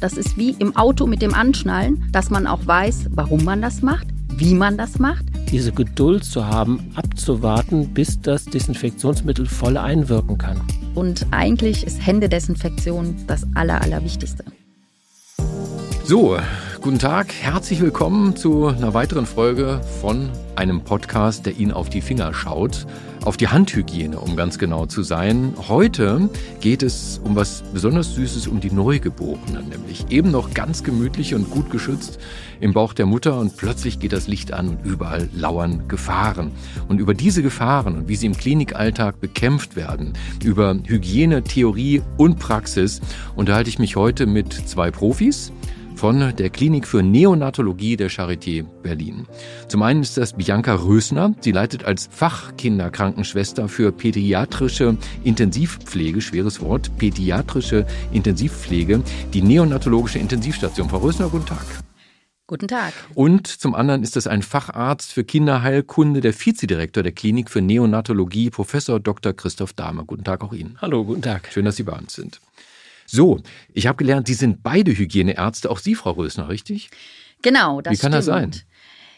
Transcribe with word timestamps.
Das 0.00 0.12
ist 0.12 0.36
wie 0.36 0.50
im 0.60 0.76
Auto 0.76 1.08
mit 1.08 1.22
dem 1.22 1.34
Anschnallen, 1.34 2.04
dass 2.12 2.30
man 2.30 2.46
auch 2.46 2.64
weiß, 2.64 3.06
warum 3.10 3.42
man 3.42 3.60
das 3.60 3.82
macht, 3.82 4.06
wie 4.36 4.54
man 4.54 4.78
das 4.78 5.00
macht. 5.00 5.24
Diese 5.50 5.72
Geduld 5.72 6.22
zu 6.22 6.46
haben, 6.46 6.92
abzuwarten, 6.94 7.92
bis 7.94 8.20
das 8.20 8.44
Desinfektionsmittel 8.44 9.46
voll 9.46 9.76
einwirken 9.76 10.38
kann. 10.38 10.60
Und 10.94 11.26
eigentlich 11.32 11.84
ist 11.84 12.06
Händedesinfektion 12.06 13.16
das 13.26 13.44
Aller, 13.54 13.82
Allerwichtigste. 13.82 14.44
So, 16.04 16.38
guten 16.80 17.00
Tag, 17.00 17.32
herzlich 17.32 17.80
willkommen 17.80 18.36
zu 18.36 18.68
einer 18.68 18.94
weiteren 18.94 19.26
Folge 19.26 19.80
von 20.00 20.30
einem 20.54 20.82
Podcast, 20.82 21.44
der 21.44 21.56
Ihnen 21.56 21.72
auf 21.72 21.88
die 21.88 22.02
Finger 22.02 22.32
schaut, 22.32 22.86
auf 23.24 23.36
die 23.36 23.48
Handhygiene, 23.48 24.18
um 24.18 24.36
ganz 24.36 24.58
genau 24.58 24.86
zu 24.86 25.02
sein. 25.02 25.54
Heute 25.68 26.30
geht 26.60 26.82
es 26.82 27.20
um 27.22 27.36
was 27.36 27.62
besonders 27.72 28.14
Süßes, 28.14 28.46
um 28.46 28.60
die 28.60 28.70
Neugeborenen, 28.70 29.68
nämlich 29.68 30.06
eben 30.10 30.30
noch 30.30 30.54
ganz 30.54 30.84
gemütlich 30.84 31.34
und 31.34 31.50
gut 31.50 31.70
geschützt 31.70 32.18
im 32.60 32.72
Bauch 32.72 32.92
der 32.92 33.06
Mutter 33.06 33.38
und 33.38 33.56
plötzlich 33.56 33.98
geht 33.98 34.12
das 34.12 34.26
Licht 34.26 34.52
an 34.52 34.68
und 34.68 34.84
überall 34.84 35.28
lauern 35.34 35.88
Gefahren. 35.88 36.52
Und 36.88 37.00
über 37.00 37.14
diese 37.14 37.42
Gefahren 37.42 37.96
und 37.96 38.08
wie 38.08 38.16
sie 38.16 38.26
im 38.26 38.36
Klinikalltag 38.36 39.20
bekämpft 39.20 39.76
werden, 39.76 40.14
über 40.42 40.76
Hygiene, 40.84 41.42
Theorie 41.44 42.02
und 42.16 42.38
Praxis 42.38 43.00
unterhalte 43.36 43.70
ich 43.70 43.78
mich 43.78 43.96
heute 43.96 44.26
mit 44.26 44.52
zwei 44.52 44.90
Profis 44.90 45.52
von 45.98 46.32
der 46.36 46.48
Klinik 46.48 46.86
für 46.86 47.02
Neonatologie 47.02 47.96
der 47.96 48.08
Charité 48.08 48.64
Berlin. 48.82 49.26
Zum 49.66 49.82
einen 49.82 50.02
ist 50.02 50.16
das 50.16 50.34
Bianca 50.34 50.74
Rösner. 50.76 51.34
Sie 51.40 51.50
leitet 51.50 51.84
als 51.84 52.08
Fachkinderkrankenschwester 52.12 53.68
für 53.68 53.90
pädiatrische 53.90 54.96
Intensivpflege, 55.24 56.20
schweres 56.20 56.60
Wort, 56.60 56.96
pädiatrische 56.98 57.84
Intensivpflege, 58.12 59.02
die 59.34 59.42
neonatologische 59.42 60.20
Intensivstation. 60.20 60.88
Frau 60.88 60.98
Rösner, 60.98 61.30
guten 61.30 61.46
Tag. 61.46 61.66
Guten 62.46 62.68
Tag. 62.68 62.92
Und 63.14 63.48
zum 63.48 63.74
anderen 63.74 64.04
ist 64.04 64.14
das 64.14 64.28
ein 64.28 64.42
Facharzt 64.42 65.12
für 65.12 65.24
Kinderheilkunde, 65.24 66.20
der 66.20 66.32
Vizedirektor 66.32 67.02
der 67.02 67.12
Klinik 67.12 67.50
für 67.50 67.60
Neonatologie, 67.60 68.50
Professor 68.50 69.00
Dr. 69.00 69.32
Christoph 69.32 69.72
Dahmer. 69.72 70.04
Guten 70.04 70.22
Tag 70.22 70.44
auch 70.44 70.52
Ihnen. 70.52 70.78
Hallo, 70.80 71.04
guten 71.04 71.22
Tag. 71.22 71.48
Schön, 71.52 71.64
dass 71.64 71.74
Sie 71.74 71.82
bei 71.82 71.98
uns 71.98 72.14
sind. 72.14 72.40
So, 73.10 73.40
ich 73.72 73.86
habe 73.86 73.96
gelernt, 73.96 74.26
Sie 74.26 74.34
sind 74.34 74.62
beide 74.62 74.92
Hygieneärzte, 74.92 75.70
auch 75.70 75.78
Sie, 75.78 75.94
Frau 75.94 76.10
Rösner, 76.10 76.50
richtig? 76.50 76.90
Genau, 77.40 77.80
das 77.80 77.94
Wie 77.94 77.96
kann 77.96 78.12
stimmt. 78.12 78.14
das 78.14 78.24
sein? 78.26 78.52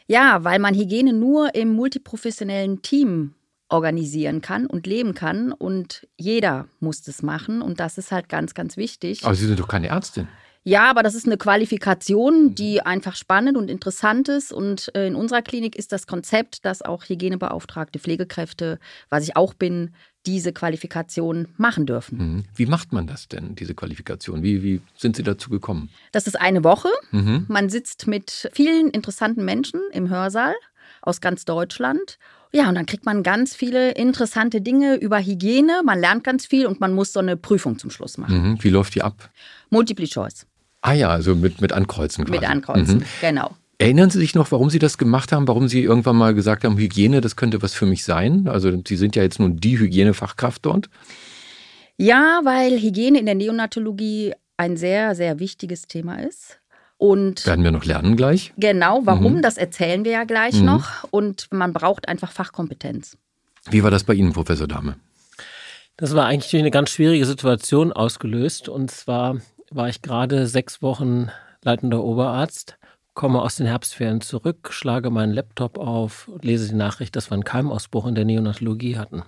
Ja, 0.06 0.44
weil 0.44 0.60
man 0.60 0.74
Hygiene 0.74 1.12
nur 1.12 1.54
im 1.56 1.74
multiprofessionellen 1.74 2.82
Team 2.82 3.34
organisieren 3.68 4.40
kann 4.42 4.66
und 4.66 4.86
leben 4.86 5.14
kann 5.14 5.52
und 5.52 6.06
jeder 6.16 6.66
muss 6.78 7.02
das 7.02 7.22
machen 7.22 7.62
und 7.62 7.80
das 7.80 7.98
ist 7.98 8.12
halt 8.12 8.28
ganz, 8.28 8.54
ganz 8.54 8.76
wichtig. 8.76 9.24
Aber 9.24 9.34
Sie 9.34 9.46
sind 9.46 9.58
doch 9.58 9.68
keine 9.68 9.88
Ärztin. 9.88 10.28
Ja, 10.62 10.90
aber 10.90 11.02
das 11.02 11.14
ist 11.14 11.26
eine 11.26 11.38
Qualifikation, 11.38 12.54
die 12.54 12.82
einfach 12.82 13.16
spannend 13.16 13.56
und 13.56 13.70
interessant 13.70 14.28
ist. 14.28 14.52
Und 14.52 14.94
äh, 14.94 15.06
in 15.06 15.14
unserer 15.14 15.40
Klinik 15.40 15.74
ist 15.74 15.90
das 15.90 16.06
Konzept, 16.06 16.66
dass 16.66 16.82
auch 16.82 17.04
Hygienebeauftragte, 17.04 17.98
Pflegekräfte, 17.98 18.78
was 19.08 19.24
ich 19.24 19.36
auch 19.36 19.54
bin, 19.54 19.94
diese 20.26 20.52
Qualifikation 20.52 21.48
machen 21.56 21.86
dürfen. 21.86 22.18
Mhm. 22.18 22.44
Wie 22.54 22.66
macht 22.66 22.92
man 22.92 23.06
das 23.06 23.28
denn, 23.28 23.54
diese 23.54 23.74
Qualifikation? 23.74 24.42
Wie, 24.42 24.62
wie 24.62 24.80
sind 24.96 25.16
Sie 25.16 25.22
dazu 25.22 25.50
gekommen? 25.50 25.88
Das 26.12 26.26
ist 26.26 26.38
eine 26.40 26.62
Woche. 26.64 26.88
Mhm. 27.10 27.46
Man 27.48 27.70
sitzt 27.70 28.06
mit 28.06 28.50
vielen 28.52 28.90
interessanten 28.90 29.44
Menschen 29.44 29.80
im 29.92 30.08
Hörsaal 30.10 30.54
aus 31.02 31.20
ganz 31.20 31.44
Deutschland. 31.44 32.18
Ja, 32.52 32.68
und 32.68 32.74
dann 32.74 32.86
kriegt 32.86 33.06
man 33.06 33.22
ganz 33.22 33.54
viele 33.54 33.92
interessante 33.92 34.60
Dinge 34.60 34.96
über 34.96 35.20
Hygiene. 35.20 35.82
Man 35.84 36.00
lernt 36.00 36.24
ganz 36.24 36.46
viel 36.46 36.66
und 36.66 36.80
man 36.80 36.92
muss 36.92 37.12
so 37.12 37.20
eine 37.20 37.36
Prüfung 37.36 37.78
zum 37.78 37.90
Schluss 37.90 38.18
machen. 38.18 38.52
Mhm. 38.52 38.64
Wie 38.64 38.70
läuft 38.70 38.94
die 38.94 39.02
ab? 39.02 39.30
Multiple 39.70 40.06
Choice 40.06 40.46
Ah 40.82 40.92
ja, 40.94 41.10
also 41.10 41.34
mit, 41.34 41.60
mit 41.60 41.72
Ankreuzen 41.72 42.24
quasi. 42.24 42.40
mit 42.40 42.48
Ankreuzen. 42.48 42.98
Mhm. 42.98 43.04
Genau. 43.20 43.56
Erinnern 43.80 44.10
Sie 44.10 44.18
sich 44.18 44.34
noch, 44.34 44.52
warum 44.52 44.68
Sie 44.68 44.78
das 44.78 44.98
gemacht 44.98 45.32
haben? 45.32 45.48
Warum 45.48 45.66
Sie 45.66 45.82
irgendwann 45.82 46.16
mal 46.16 46.34
gesagt 46.34 46.64
haben, 46.64 46.76
Hygiene, 46.76 47.22
das 47.22 47.34
könnte 47.34 47.62
was 47.62 47.72
für 47.72 47.86
mich 47.86 48.04
sein? 48.04 48.46
Also 48.46 48.70
Sie 48.86 48.96
sind 48.96 49.16
ja 49.16 49.22
jetzt 49.22 49.40
nun 49.40 49.56
die 49.56 49.78
Hygienefachkraft 49.78 50.66
dort. 50.66 50.90
Ja, 51.96 52.40
weil 52.44 52.78
Hygiene 52.78 53.18
in 53.18 53.24
der 53.24 53.34
Neonatologie 53.34 54.34
ein 54.58 54.76
sehr, 54.76 55.14
sehr 55.14 55.38
wichtiges 55.38 55.86
Thema 55.86 56.16
ist. 56.16 56.60
Und 56.98 57.46
Werden 57.46 57.64
wir 57.64 57.70
noch 57.70 57.86
lernen 57.86 58.16
gleich. 58.16 58.52
genau, 58.58 59.00
warum, 59.06 59.36
Mhm. 59.36 59.42
das 59.42 59.56
erzählen 59.56 60.04
wir 60.04 60.12
ja 60.12 60.24
gleich 60.24 60.56
Mhm. 60.60 60.66
noch. 60.66 61.04
Und 61.10 61.48
man 61.50 61.72
braucht 61.72 62.06
einfach 62.06 62.32
Fachkompetenz. 62.32 63.16
Wie 63.70 63.82
war 63.82 63.90
das 63.90 64.04
bei 64.04 64.12
Ihnen, 64.12 64.34
Professor 64.34 64.68
Dahme? 64.68 64.96
Das 65.96 66.14
war 66.14 66.26
eigentlich 66.26 66.50
durch 66.50 66.60
eine 66.62 66.70
ganz 66.70 66.90
schwierige 66.90 67.24
Situation 67.24 67.94
ausgelöst. 67.94 68.68
Und 68.68 68.90
zwar 68.90 69.38
war 69.70 69.88
ich 69.88 70.02
gerade 70.02 70.46
sechs 70.46 70.82
Wochen 70.82 71.30
leitender 71.62 72.04
Oberarzt, 72.04 72.76
komme 73.14 73.42
aus 73.42 73.56
den 73.56 73.66
Herbstferien 73.66 74.20
zurück, 74.20 74.72
schlage 74.72 75.10
meinen 75.10 75.32
Laptop 75.32 75.78
auf, 75.78 76.30
lese 76.42 76.68
die 76.68 76.74
Nachricht, 76.74 77.16
dass 77.16 77.30
wir 77.30 77.34
einen 77.34 77.44
Keimausbruch 77.44 78.06
in 78.06 78.14
der 78.14 78.24
Neonatologie 78.24 78.96
hatten. 78.96 79.22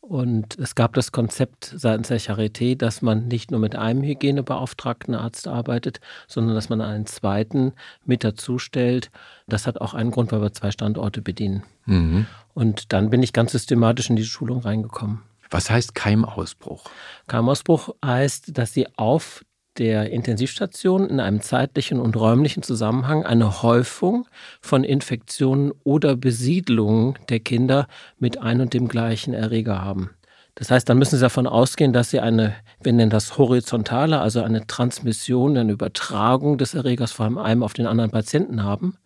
Und 0.00 0.58
es 0.58 0.74
gab 0.74 0.94
das 0.94 1.12
Konzept 1.12 1.72
seitens 1.76 2.08
der 2.08 2.20
Charité, 2.20 2.76
dass 2.76 3.02
man 3.02 3.28
nicht 3.28 3.52
nur 3.52 3.60
mit 3.60 3.76
einem 3.76 4.02
Hygienebeauftragten 4.02 5.14
Arzt 5.14 5.46
arbeitet, 5.46 6.00
sondern 6.26 6.56
dass 6.56 6.68
man 6.68 6.80
einen 6.80 7.06
zweiten 7.06 7.72
mit 8.04 8.24
dazu 8.24 8.58
stellt. 8.58 9.12
Das 9.46 9.68
hat 9.68 9.80
auch 9.80 9.94
einen 9.94 10.10
Grund, 10.10 10.32
weil 10.32 10.42
wir 10.42 10.52
zwei 10.52 10.72
Standorte 10.72 11.22
bedienen. 11.22 11.62
Mhm. 11.86 12.26
Und 12.52 12.92
dann 12.92 13.10
bin 13.10 13.22
ich 13.22 13.32
ganz 13.32 13.52
systematisch 13.52 14.10
in 14.10 14.16
die 14.16 14.24
Schulung 14.24 14.62
reingekommen. 14.62 15.22
Was 15.50 15.70
heißt 15.70 15.94
Keimausbruch? 15.94 16.84
Keimausbruch 17.28 17.94
heißt, 18.04 18.58
dass 18.58 18.72
Sie 18.72 18.88
auf 18.96 19.44
der 19.78 20.10
Intensivstation 20.10 21.08
in 21.08 21.20
einem 21.20 21.40
zeitlichen 21.40 21.98
und 21.98 22.16
räumlichen 22.16 22.62
Zusammenhang 22.62 23.24
eine 23.24 23.62
Häufung 23.62 24.28
von 24.60 24.84
Infektionen 24.84 25.72
oder 25.84 26.16
Besiedlungen 26.16 27.18
der 27.28 27.40
Kinder 27.40 27.86
mit 28.18 28.38
ein 28.38 28.60
und 28.60 28.74
dem 28.74 28.88
gleichen 28.88 29.34
Erreger 29.34 29.82
haben. 29.82 30.10
Das 30.54 30.70
heißt, 30.70 30.88
dann 30.88 30.98
müssen 30.98 31.16
Sie 31.16 31.22
davon 31.22 31.46
ausgehen, 31.46 31.92
dass 31.92 32.10
Sie 32.10 32.20
eine, 32.20 32.54
wir 32.82 32.92
nennen 32.92 33.10
das 33.10 33.38
horizontale, 33.38 34.20
also 34.20 34.42
eine 34.42 34.66
Transmission, 34.66 35.56
eine 35.56 35.72
Übertragung 35.72 36.58
des 36.58 36.74
Erregers 36.74 37.12
von 37.12 37.38
einem 37.38 37.62
auf 37.62 37.72
den 37.72 37.86
anderen 37.86 38.10
Patienten 38.10 38.62
haben. 38.62 38.98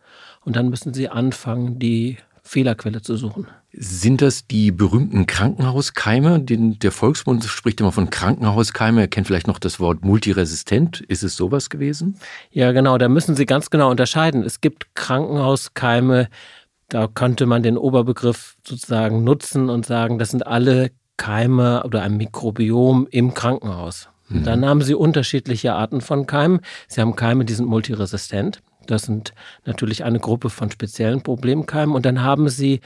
Und 0.45 0.57
dann 0.57 0.69
müssen 0.69 0.93
Sie 0.93 1.09
anfangen, 1.09 1.79
die 1.79 2.19
Fehlerquelle 2.43 3.03
zu 3.03 3.17
suchen. 3.17 3.47
Sind 3.79 4.23
das 4.23 4.47
die 4.47 4.71
berühmten 4.71 5.27
Krankenhauskeime? 5.27 6.41
Den, 6.41 6.79
der 6.79 6.93
Volksmund 6.93 7.45
spricht 7.45 7.81
immer 7.81 7.93
von 7.93 8.09
Krankenhauskeime. 8.09 9.03
Er 9.03 9.09
kennt 9.09 9.27
vielleicht 9.27 9.47
noch 9.47 9.59
das 9.59 9.79
Wort 9.79 10.03
multiresistent. 10.03 11.03
Ist 11.03 11.23
es 11.23 11.37
sowas 11.37 11.69
gewesen? 11.69 12.19
Ja, 12.51 12.73
genau, 12.73 12.97
da 12.97 13.09
müssen 13.11 13.37
Sie 13.37 13.45
ganz 13.45 13.69
genau 13.69 13.91
unterscheiden. 13.91 14.43
Es 14.43 14.63
gibt 14.63 14.95
Krankenhauskeime, 14.95 16.29
da 16.89 17.07
könnte 17.07 17.45
man 17.45 17.63
den 17.63 17.77
Oberbegriff 17.77 18.57
sozusagen 18.67 19.25
nutzen 19.25 19.69
und 19.69 19.85
sagen, 19.85 20.19
das 20.19 20.31
sind 20.31 20.47
alle 20.47 20.91
Keime 21.19 21.83
oder 21.85 22.03
ein 22.03 22.17
Mikrobiom 22.17 23.07
im 23.11 23.35
Krankenhaus. 23.35 24.09
Mhm. 24.29 24.45
Dann 24.45 24.65
haben 24.65 24.83
Sie 24.83 24.95
unterschiedliche 24.95 25.75
Arten 25.75 26.01
von 26.01 26.27
Keimen. 26.27 26.61
Sie 26.89 27.01
haben 27.01 27.15
Keime, 27.15 27.45
die 27.45 27.55
sind 27.55 27.69
multiresistent. 27.69 28.63
Das 28.87 29.03
sind 29.03 29.35
natürlich 29.65 30.05
eine 30.05 30.21
Gruppe 30.21 30.49
von 30.49 30.71
speziellen 30.71 31.23
Problemkeimen. 31.23 31.95
Und 31.95 32.07
dann 32.07 32.23
haben 32.23 32.49
Sie 32.49 32.81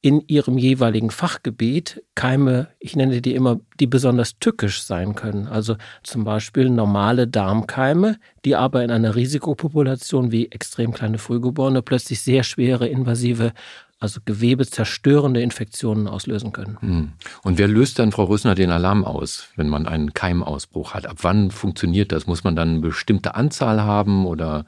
in 0.00 0.22
ihrem 0.28 0.58
jeweiligen 0.58 1.10
Fachgebiet 1.10 2.02
Keime, 2.14 2.68
ich 2.78 2.94
nenne 2.94 3.20
die 3.20 3.34
immer, 3.34 3.60
die 3.80 3.88
besonders 3.88 4.38
tückisch 4.38 4.82
sein 4.82 5.14
können. 5.16 5.48
Also 5.48 5.76
zum 6.04 6.24
Beispiel 6.24 6.70
normale 6.70 7.26
Darmkeime, 7.26 8.18
die 8.44 8.54
aber 8.54 8.84
in 8.84 8.92
einer 8.92 9.16
Risikopopulation 9.16 10.30
wie 10.30 10.50
extrem 10.50 10.92
kleine 10.92 11.18
Frühgeborene 11.18 11.82
plötzlich 11.82 12.20
sehr 12.20 12.44
schwere, 12.44 12.86
invasive, 12.86 13.52
also 13.98 14.20
gewebezerstörende 14.24 15.42
Infektionen 15.42 16.06
auslösen 16.06 16.52
können. 16.52 16.78
Hm. 16.80 17.12
Und 17.42 17.58
wer 17.58 17.66
löst 17.66 17.98
dann, 17.98 18.12
Frau 18.12 18.24
Rösner, 18.24 18.54
den 18.54 18.70
Alarm 18.70 19.04
aus, 19.04 19.48
wenn 19.56 19.68
man 19.68 19.88
einen 19.88 20.14
Keimausbruch 20.14 20.94
hat? 20.94 21.06
Ab 21.06 21.18
wann 21.22 21.50
funktioniert 21.50 22.12
das? 22.12 22.28
Muss 22.28 22.44
man 22.44 22.54
dann 22.54 22.68
eine 22.68 22.80
bestimmte 22.80 23.34
Anzahl 23.34 23.82
haben 23.82 24.26
oder? 24.26 24.64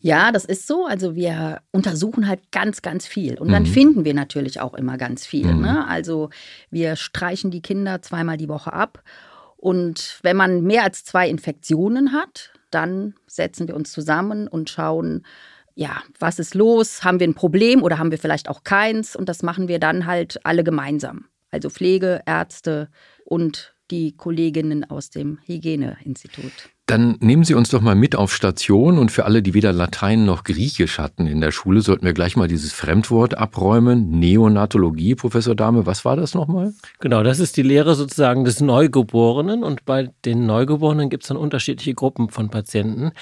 Ja, 0.00 0.32
das 0.32 0.44
ist 0.46 0.66
so. 0.66 0.86
Also 0.86 1.14
wir 1.14 1.60
untersuchen 1.72 2.26
halt 2.26 2.50
ganz, 2.52 2.80
ganz 2.82 3.06
viel. 3.06 3.38
Und 3.38 3.52
dann 3.52 3.64
Mhm. 3.64 3.68
finden 3.68 4.04
wir 4.04 4.14
natürlich 4.14 4.60
auch 4.60 4.74
immer 4.74 4.96
ganz 4.96 5.26
viel. 5.26 5.52
Mhm. 5.52 5.60
Ne? 5.60 5.86
Also 5.86 6.30
wir 6.70 6.96
streichen 6.96 7.50
die 7.50 7.60
Kinder 7.62 8.00
zweimal 8.02 8.36
die 8.38 8.48
Woche 8.48 8.72
ab. 8.72 9.02
Und 9.58 10.18
wenn 10.22 10.36
man 10.38 10.62
mehr 10.62 10.84
als 10.84 11.04
zwei 11.04 11.28
Infektionen 11.28 12.12
hat, 12.12 12.50
dann 12.70 13.14
setzen 13.26 13.68
wir 13.68 13.76
uns 13.76 13.92
zusammen 13.92 14.48
und 14.48 14.70
schauen, 14.70 15.26
ja, 15.74 16.02
was 16.18 16.38
ist 16.38 16.54
los? 16.54 17.04
Haben 17.04 17.20
wir 17.20 17.28
ein 17.28 17.34
Problem 17.34 17.82
oder 17.82 17.98
haben 17.98 18.10
wir 18.10 18.18
vielleicht 18.18 18.48
auch 18.48 18.64
keins? 18.64 19.14
Und 19.14 19.28
das 19.28 19.42
machen 19.42 19.68
wir 19.68 19.78
dann 19.78 20.06
halt 20.06 20.40
alle 20.44 20.64
gemeinsam. 20.64 21.26
Also 21.50 21.68
Pflege, 21.68 22.22
Ärzte 22.26 22.88
und 23.24 23.74
die 23.90 24.16
Kolleginnen 24.16 24.88
aus 24.88 25.10
dem 25.10 25.38
Hygieneinstitut. 25.46 26.52
Dann 26.90 27.16
nehmen 27.20 27.44
Sie 27.44 27.54
uns 27.54 27.68
doch 27.68 27.82
mal 27.82 27.94
mit 27.94 28.16
auf 28.16 28.34
Station 28.34 28.98
und 28.98 29.12
für 29.12 29.24
alle, 29.24 29.42
die 29.42 29.54
weder 29.54 29.72
Latein 29.72 30.24
noch 30.24 30.42
Griechisch 30.42 30.98
hatten 30.98 31.28
in 31.28 31.40
der 31.40 31.52
Schule, 31.52 31.82
sollten 31.82 32.04
wir 32.04 32.14
gleich 32.14 32.34
mal 32.34 32.48
dieses 32.48 32.72
Fremdwort 32.72 33.38
abräumen. 33.38 34.10
Neonatologie, 34.18 35.14
Professor 35.14 35.54
Dahme, 35.54 35.86
was 35.86 36.04
war 36.04 36.16
das 36.16 36.34
nochmal? 36.34 36.74
Genau, 36.98 37.22
das 37.22 37.38
ist 37.38 37.56
die 37.56 37.62
Lehre 37.62 37.94
sozusagen 37.94 38.44
des 38.44 38.60
Neugeborenen 38.60 39.62
und 39.62 39.84
bei 39.84 40.10
den 40.24 40.46
Neugeborenen 40.46 41.10
gibt 41.10 41.22
es 41.22 41.28
dann 41.28 41.36
unterschiedliche 41.36 41.94
Gruppen 41.94 42.28
von 42.28 42.50
Patienten. 42.50 43.12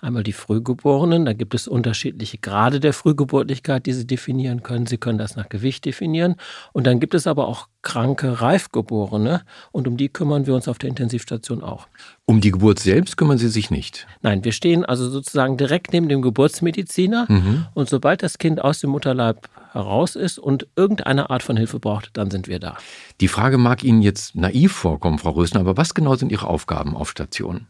Einmal 0.00 0.24
die 0.24 0.32
Frühgeborenen, 0.32 1.24
da 1.24 1.32
gibt 1.32 1.54
es 1.54 1.68
unterschiedliche 1.68 2.38
Grade 2.38 2.80
der 2.80 2.92
Frühgeburtlichkeit, 2.92 3.86
die 3.86 3.92
Sie 3.92 4.04
definieren 4.04 4.64
können. 4.64 4.86
Sie 4.86 4.98
können 4.98 5.16
das 5.16 5.36
nach 5.36 5.48
Gewicht 5.48 5.84
definieren. 5.84 6.34
Und 6.72 6.88
dann 6.88 6.98
gibt 6.98 7.14
es 7.14 7.28
aber 7.28 7.46
auch 7.46 7.68
kranke 7.82 8.40
Reifgeborene 8.40 9.42
und 9.70 9.86
um 9.86 9.96
die 9.96 10.08
kümmern 10.08 10.46
wir 10.48 10.56
uns 10.56 10.66
auf 10.66 10.78
der 10.78 10.88
Intensivstation 10.88 11.62
auch. 11.62 11.86
Um 12.32 12.40
die 12.40 12.50
Geburt 12.50 12.78
selbst 12.78 13.18
kümmern 13.18 13.36
Sie 13.36 13.50
sich 13.50 13.70
nicht? 13.70 14.06
Nein, 14.22 14.42
wir 14.42 14.52
stehen 14.52 14.86
also 14.86 15.10
sozusagen 15.10 15.58
direkt 15.58 15.92
neben 15.92 16.08
dem 16.08 16.22
Geburtsmediziner 16.22 17.26
mhm. 17.28 17.66
und 17.74 17.90
sobald 17.90 18.22
das 18.22 18.38
Kind 18.38 18.64
aus 18.64 18.80
dem 18.80 18.88
Mutterleib 18.88 19.50
heraus 19.72 20.16
ist 20.16 20.38
und 20.38 20.66
irgendeine 20.74 21.28
Art 21.28 21.42
von 21.42 21.58
Hilfe 21.58 21.78
braucht, 21.78 22.08
dann 22.14 22.30
sind 22.30 22.48
wir 22.48 22.58
da. 22.58 22.78
Die 23.20 23.28
Frage 23.28 23.58
mag 23.58 23.84
Ihnen 23.84 24.00
jetzt 24.00 24.34
naiv 24.34 24.72
vorkommen, 24.72 25.18
Frau 25.18 25.32
Rösner, 25.32 25.60
aber 25.60 25.76
was 25.76 25.92
genau 25.92 26.14
sind 26.14 26.32
Ihre 26.32 26.46
Aufgaben 26.46 26.96
auf 26.96 27.10
Station? 27.10 27.66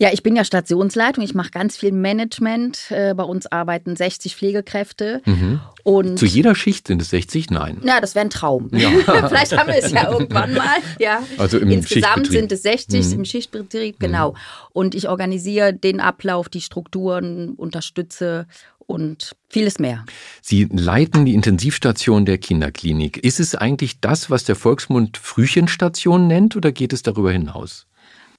Ja, 0.00 0.08
ich 0.10 0.22
bin 0.22 0.34
ja 0.34 0.44
Stationsleitung. 0.44 1.22
Ich 1.22 1.34
mache 1.34 1.50
ganz 1.50 1.76
viel 1.76 1.92
Management. 1.92 2.90
Äh, 2.90 3.12
bei 3.14 3.22
uns 3.22 3.46
arbeiten 3.46 3.96
60 3.96 4.34
Pflegekräfte. 4.34 5.20
Mhm. 5.26 5.60
Und 5.84 6.18
Zu 6.18 6.24
jeder 6.24 6.54
Schicht 6.54 6.86
sind 6.86 7.02
es 7.02 7.10
60? 7.10 7.50
Nein. 7.50 7.82
Ja, 7.84 8.00
das 8.00 8.14
wäre 8.14 8.24
ein 8.24 8.30
Traum. 8.30 8.70
Ja. 8.72 8.88
Vielleicht 9.28 9.54
haben 9.54 9.66
wir 9.66 9.76
es 9.76 9.92
ja 9.92 10.10
irgendwann 10.10 10.54
mal. 10.54 10.78
Ja. 10.98 11.22
Also 11.36 11.58
im 11.58 11.70
Insgesamt 11.70 12.28
sind 12.28 12.50
es 12.50 12.62
60 12.62 13.08
mhm. 13.08 13.12
im 13.12 13.24
Schichtbetrieb, 13.26 13.96
mhm. 14.00 14.06
genau. 14.06 14.34
Und 14.72 14.94
ich 14.94 15.06
organisiere 15.06 15.74
den 15.74 16.00
Ablauf, 16.00 16.48
die 16.48 16.62
Strukturen, 16.62 17.50
unterstütze 17.50 18.46
und 18.78 19.36
vieles 19.50 19.78
mehr. 19.78 20.06
Sie 20.40 20.64
leiten 20.64 21.26
die 21.26 21.34
Intensivstation 21.34 22.24
der 22.24 22.38
Kinderklinik. 22.38 23.18
Ist 23.18 23.38
es 23.38 23.54
eigentlich 23.54 24.00
das, 24.00 24.30
was 24.30 24.44
der 24.44 24.56
Volksmund 24.56 25.18
Frühchenstation 25.18 26.26
nennt 26.26 26.56
oder 26.56 26.72
geht 26.72 26.94
es 26.94 27.02
darüber 27.02 27.32
hinaus? 27.32 27.86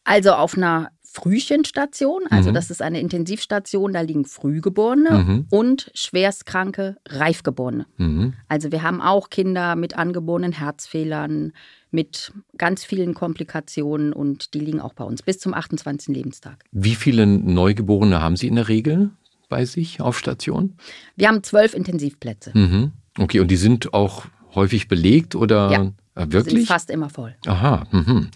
Also 0.04 0.32
auf 0.32 0.58
einer 0.58 0.90
Frühchenstation, 1.14 2.22
also 2.30 2.50
mhm. 2.50 2.54
das 2.54 2.72
ist 2.72 2.82
eine 2.82 3.02
Intensivstation, 3.02 3.92
da 3.92 4.02
liegen 4.02 4.24
Frühgeborene 4.26 5.10
mhm. 5.12 5.46
und 5.50 5.92
schwerstkranke 5.94 6.96
Reifgeborene. 7.08 7.86
Mhm. 7.98 8.34
Also 8.48 8.72
wir 8.72 8.82
haben 8.82 9.02
auch 9.02 9.30
Kinder 9.30 9.76
mit 9.76 9.98
angeborenen 9.98 10.54
Herzfehlern, 10.54 11.52
mit 11.92 12.32
ganz 12.58 12.86
vielen 12.86 13.14
Komplikationen 13.14 14.14
und 14.14 14.54
die 14.54 14.60
liegen 14.60 14.80
auch 14.80 14.94
bei 14.94 15.04
uns 15.04 15.22
bis 15.22 15.40
zum 15.40 15.54
28. 15.54 16.16
Lebenstag. 16.16 16.64
Wie 16.72 16.96
viele 16.96 17.28
Neugeborene 17.28 18.22
haben 18.22 18.38
Sie 18.38 18.48
in 18.48 18.56
der 18.56 18.70
Regel 18.70 19.10
bei 19.50 19.66
sich 19.66 20.00
auf 20.00 20.18
Station? 20.18 20.78
Wir 21.18 21.28
haben 21.28 21.44
zwölf 21.44 21.74
Intensivplätze. 21.74 22.52
Mhm. 22.54 22.94
Okay, 23.20 23.42
und 23.42 23.52
die 23.52 23.58
sind 23.58 23.94
auch 23.94 24.26
häufig 24.56 24.88
belegt 24.88 25.36
oder 25.36 25.72
ja, 25.72 25.92
wirklich? 26.16 26.56
Sind 26.56 26.68
fast 26.68 26.90
immer 26.90 27.10
voll. 27.10 27.36
Aha. 27.46 27.86
Mhm. 27.92 28.30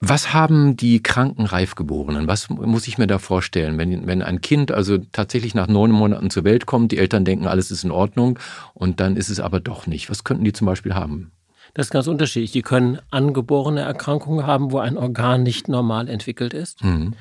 Was 0.00 0.34
haben 0.34 0.76
die 0.76 1.02
kranken 1.02 1.46
Reifgeborenen? 1.46 2.26
Was 2.26 2.50
muss 2.50 2.86
ich 2.86 2.98
mir 2.98 3.06
da 3.06 3.18
vorstellen, 3.18 3.78
wenn, 3.78 4.06
wenn 4.06 4.22
ein 4.22 4.40
Kind 4.40 4.70
also 4.70 4.98
tatsächlich 4.98 5.54
nach 5.54 5.66
neun 5.66 5.90
Monaten 5.90 6.28
zur 6.30 6.44
Welt 6.44 6.66
kommt, 6.66 6.92
die 6.92 6.98
Eltern 6.98 7.24
denken, 7.24 7.46
alles 7.46 7.70
ist 7.70 7.84
in 7.84 7.90
Ordnung 7.90 8.38
und 8.74 9.00
dann 9.00 9.16
ist 9.16 9.30
es 9.30 9.40
aber 9.40 9.60
doch 9.60 9.86
nicht. 9.86 10.10
Was 10.10 10.24
könnten 10.24 10.44
die 10.44 10.52
zum 10.52 10.66
Beispiel 10.66 10.94
haben? 10.94 11.32
Das 11.72 11.86
ist 11.86 11.90
ganz 11.90 12.06
unterschiedlich. 12.06 12.52
Die 12.52 12.62
können 12.62 12.98
angeborene 13.10 13.80
Erkrankungen 13.80 14.46
haben, 14.46 14.70
wo 14.70 14.78
ein 14.78 14.96
Organ 14.96 15.42
nicht 15.42 15.68
normal 15.68 16.08
entwickelt 16.08 16.54
ist. 16.54 16.84
Mhm. 16.84 17.14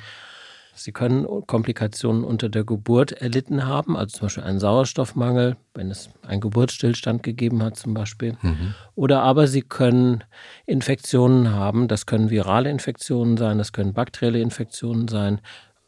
Sie 0.76 0.92
können 0.92 1.26
Komplikationen 1.46 2.24
unter 2.24 2.50
der 2.50 2.64
Geburt 2.64 3.12
erlitten 3.12 3.66
haben, 3.66 3.96
also 3.96 4.18
zum 4.18 4.26
Beispiel 4.26 4.44
einen 4.44 4.60
Sauerstoffmangel, 4.60 5.56
wenn 5.76 5.92
es 5.92 6.10
einen 6.26 6.42
Geburtsstillstand 6.42 7.22
gegeben 7.22 7.62
hat 7.62 7.78
zum 7.78 7.94
Beispiel. 7.94 8.38
Mhm. 8.42 8.74
Oder 8.96 9.22
aber 9.22 9.48
Sie 9.48 9.62
können 9.62 10.24
Infektionen 10.66 11.52
haben, 11.52 11.88
das 11.88 12.06
können 12.06 12.30
virale 12.30 12.72
Infektionen 12.72 13.38
sein, 13.38 13.60
das 13.60 13.72
können 13.72 13.94
bakterielle 13.94 14.42
Infektionen 14.42 15.08
sein, 15.08 15.42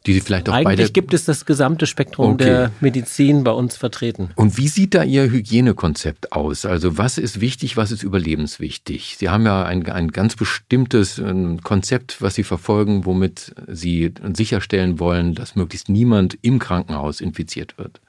die 0.06 0.12
Sie 0.12 0.20
vielleicht 0.20 0.48
auch 0.48 0.54
Eigentlich 0.54 0.92
gibt 0.92 1.12
es 1.14 1.24
das 1.24 1.44
gesamte 1.44 1.86
Spektrum 1.86 2.34
okay. 2.34 2.44
der 2.44 2.72
Medizin 2.80 3.42
bei 3.42 3.50
uns 3.50 3.76
vertreten. 3.76 4.30
Und 4.36 4.56
wie 4.56 4.68
sieht 4.68 4.94
da 4.94 5.02
Ihr 5.02 5.24
Hygienekonzept 5.24 6.32
aus? 6.32 6.64
Also 6.64 6.96
was 6.96 7.18
ist 7.18 7.40
wichtig, 7.40 7.76
was 7.76 7.90
ist 7.90 8.02
überlebenswichtig? 8.02 9.16
Sie 9.18 9.28
haben 9.28 9.44
ja 9.44 9.64
ein, 9.64 9.88
ein 9.90 10.12
ganz 10.12 10.36
bestimmtes 10.36 11.18
ähm, 11.18 11.60
Konzept, 11.62 12.22
was 12.22 12.36
Sie 12.36 12.44
verfolgen, 12.44 13.04
womit 13.04 13.54
Sie 13.66 14.12
sicherstellen 14.34 15.00
wollen, 15.00 15.34
dass 15.34 15.56
möglichst 15.56 15.88
niemand 15.88 16.38
im 16.42 16.58
Krankenhaus 16.58 17.20
infiziert 17.20 17.76
wird. 17.76 18.00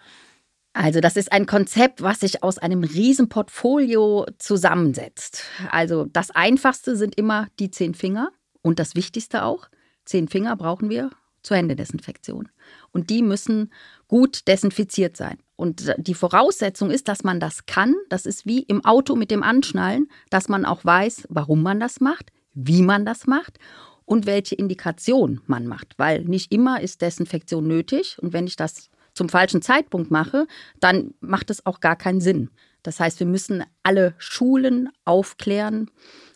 Also 0.73 0.99
das 0.99 1.15
ist 1.15 1.31
ein 1.31 1.47
Konzept, 1.47 2.03
was 2.03 2.19
sich 2.19 2.44
aus 2.44 2.59
einem 2.59 2.83
riesen 2.83 3.29
Portfolio 3.29 4.27
zusammensetzt. 4.38 5.44
Also 5.71 6.05
das 6.05 6.29
Einfachste 6.29 6.95
sind 6.95 7.15
immer 7.15 7.47
die 7.59 7.71
zehn 7.71 7.95
Finger 7.95 8.29
und 8.61 8.77
das 8.77 8.94
Wichtigste 8.94 9.44
auch. 9.44 9.69
Zehn 10.05 10.27
Finger 10.27 10.55
brauchen 10.55 10.91
wir 10.91 11.09
zur 11.47 11.57
Händedesinfektion. 11.57 12.49
Und 12.91 13.09
die 13.09 13.23
müssen 13.23 13.71
gut 14.07 14.47
desinfiziert 14.47 15.17
sein. 15.17 15.38
Und 15.55 15.94
die 15.97 16.13
Voraussetzung 16.13 16.91
ist, 16.91 17.07
dass 17.07 17.23
man 17.23 17.39
das 17.39 17.65
kann. 17.65 17.95
Das 18.09 18.25
ist 18.25 18.45
wie 18.45 18.59
im 18.59 18.85
Auto 18.85 19.15
mit 19.15 19.31
dem 19.31 19.44
Anschnallen, 19.44 20.07
dass 20.29 20.49
man 20.49 20.65
auch 20.65 20.85
weiß, 20.85 21.27
warum 21.29 21.63
man 21.63 21.79
das 21.79 21.99
macht, 21.99 22.31
wie 22.53 22.83
man 22.83 23.05
das 23.05 23.25
macht 23.27 23.57
und 24.05 24.25
welche 24.25 24.55
Indikation 24.55 25.41
man 25.47 25.65
macht. 25.65 25.95
Weil 25.97 26.25
nicht 26.25 26.51
immer 26.51 26.81
ist 26.81 27.01
Desinfektion 27.01 27.65
nötig. 27.65 28.17
Und 28.21 28.33
wenn 28.33 28.45
ich 28.45 28.57
das 28.57 28.89
zum 29.13 29.29
falschen 29.29 29.61
Zeitpunkt 29.61 30.11
mache, 30.11 30.47
dann 30.79 31.13
macht 31.21 31.49
es 31.49 31.65
auch 31.65 31.79
gar 31.79 31.95
keinen 31.95 32.21
Sinn. 32.21 32.51
Das 32.83 32.99
heißt, 32.99 33.19
wir 33.19 33.27
müssen 33.27 33.63
alle 33.83 34.15
Schulen 34.17 34.89
aufklären. 35.05 35.89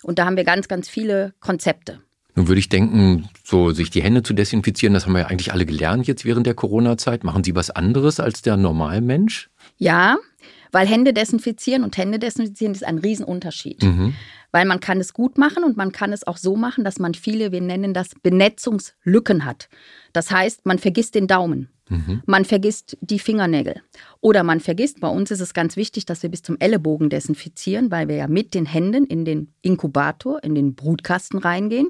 Und 0.03 0.19
da 0.19 0.25
haben 0.25 0.37
wir 0.37 0.45
ganz, 0.45 0.67
ganz 0.67 0.89
viele 0.89 1.33
Konzepte. 1.41 2.01
Nun 2.35 2.47
würde 2.47 2.59
ich 2.59 2.69
denken, 2.69 3.29
so 3.43 3.71
sich 3.71 3.89
die 3.89 4.01
Hände 4.01 4.23
zu 4.23 4.33
desinfizieren, 4.33 4.93
das 4.93 5.05
haben 5.05 5.13
wir 5.13 5.21
ja 5.21 5.27
eigentlich 5.27 5.51
alle 5.51 5.65
gelernt 5.65 6.07
jetzt 6.07 6.23
während 6.23 6.47
der 6.47 6.53
Corona-Zeit. 6.53 7.23
Machen 7.23 7.43
Sie 7.43 7.55
was 7.55 7.69
anderes 7.69 8.19
als 8.19 8.41
der 8.41 8.57
Normalmensch? 8.57 9.49
Ja, 9.77 10.17
weil 10.71 10.87
Hände 10.87 11.13
desinfizieren 11.13 11.83
und 11.83 11.97
Hände 11.97 12.19
desinfizieren 12.19 12.73
ist 12.73 12.85
ein 12.85 12.97
Riesenunterschied. 12.97 13.83
Mhm. 13.83 14.15
Weil 14.51 14.65
man 14.65 14.79
kann 14.79 14.99
es 14.99 15.13
gut 15.13 15.37
machen 15.37 15.63
und 15.63 15.77
man 15.77 15.91
kann 15.91 16.13
es 16.13 16.25
auch 16.25 16.37
so 16.37 16.55
machen, 16.55 16.83
dass 16.83 16.99
man 16.99 17.13
viele, 17.13 17.51
wir 17.51 17.61
nennen 17.61 17.93
das 17.93 18.11
Benetzungslücken 18.21 19.45
hat. 19.45 19.69
Das 20.13 20.31
heißt, 20.31 20.65
man 20.65 20.79
vergisst 20.79 21.15
den 21.15 21.27
Daumen. 21.27 21.69
Mhm. 21.91 22.21
Man 22.25 22.45
vergisst 22.45 22.97
die 23.01 23.19
Fingernägel. 23.19 23.81
Oder 24.21 24.43
man 24.43 24.61
vergisst, 24.61 25.01
bei 25.01 25.09
uns 25.09 25.29
ist 25.29 25.41
es 25.41 25.53
ganz 25.53 25.75
wichtig, 25.75 26.05
dass 26.05 26.23
wir 26.23 26.29
bis 26.29 26.41
zum 26.41 26.55
Ellenbogen 26.57 27.09
desinfizieren, 27.09 27.91
weil 27.91 28.07
wir 28.07 28.15
ja 28.15 28.27
mit 28.27 28.53
den 28.53 28.65
Händen 28.65 29.05
in 29.05 29.25
den 29.25 29.53
Inkubator, 29.61 30.41
in 30.41 30.55
den 30.55 30.73
Brutkasten 30.73 31.37
reingehen. 31.37 31.89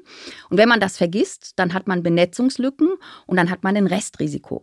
Und 0.49 0.57
wenn 0.57 0.67
man 0.67 0.79
das 0.79 0.97
vergisst, 0.97 1.53
dann 1.57 1.75
hat 1.75 1.87
man 1.87 2.01
Benetzungslücken 2.01 2.89
und 3.27 3.37
dann 3.37 3.51
hat 3.51 3.63
man 3.63 3.77
ein 3.77 3.85
Restrisiko. 3.85 4.61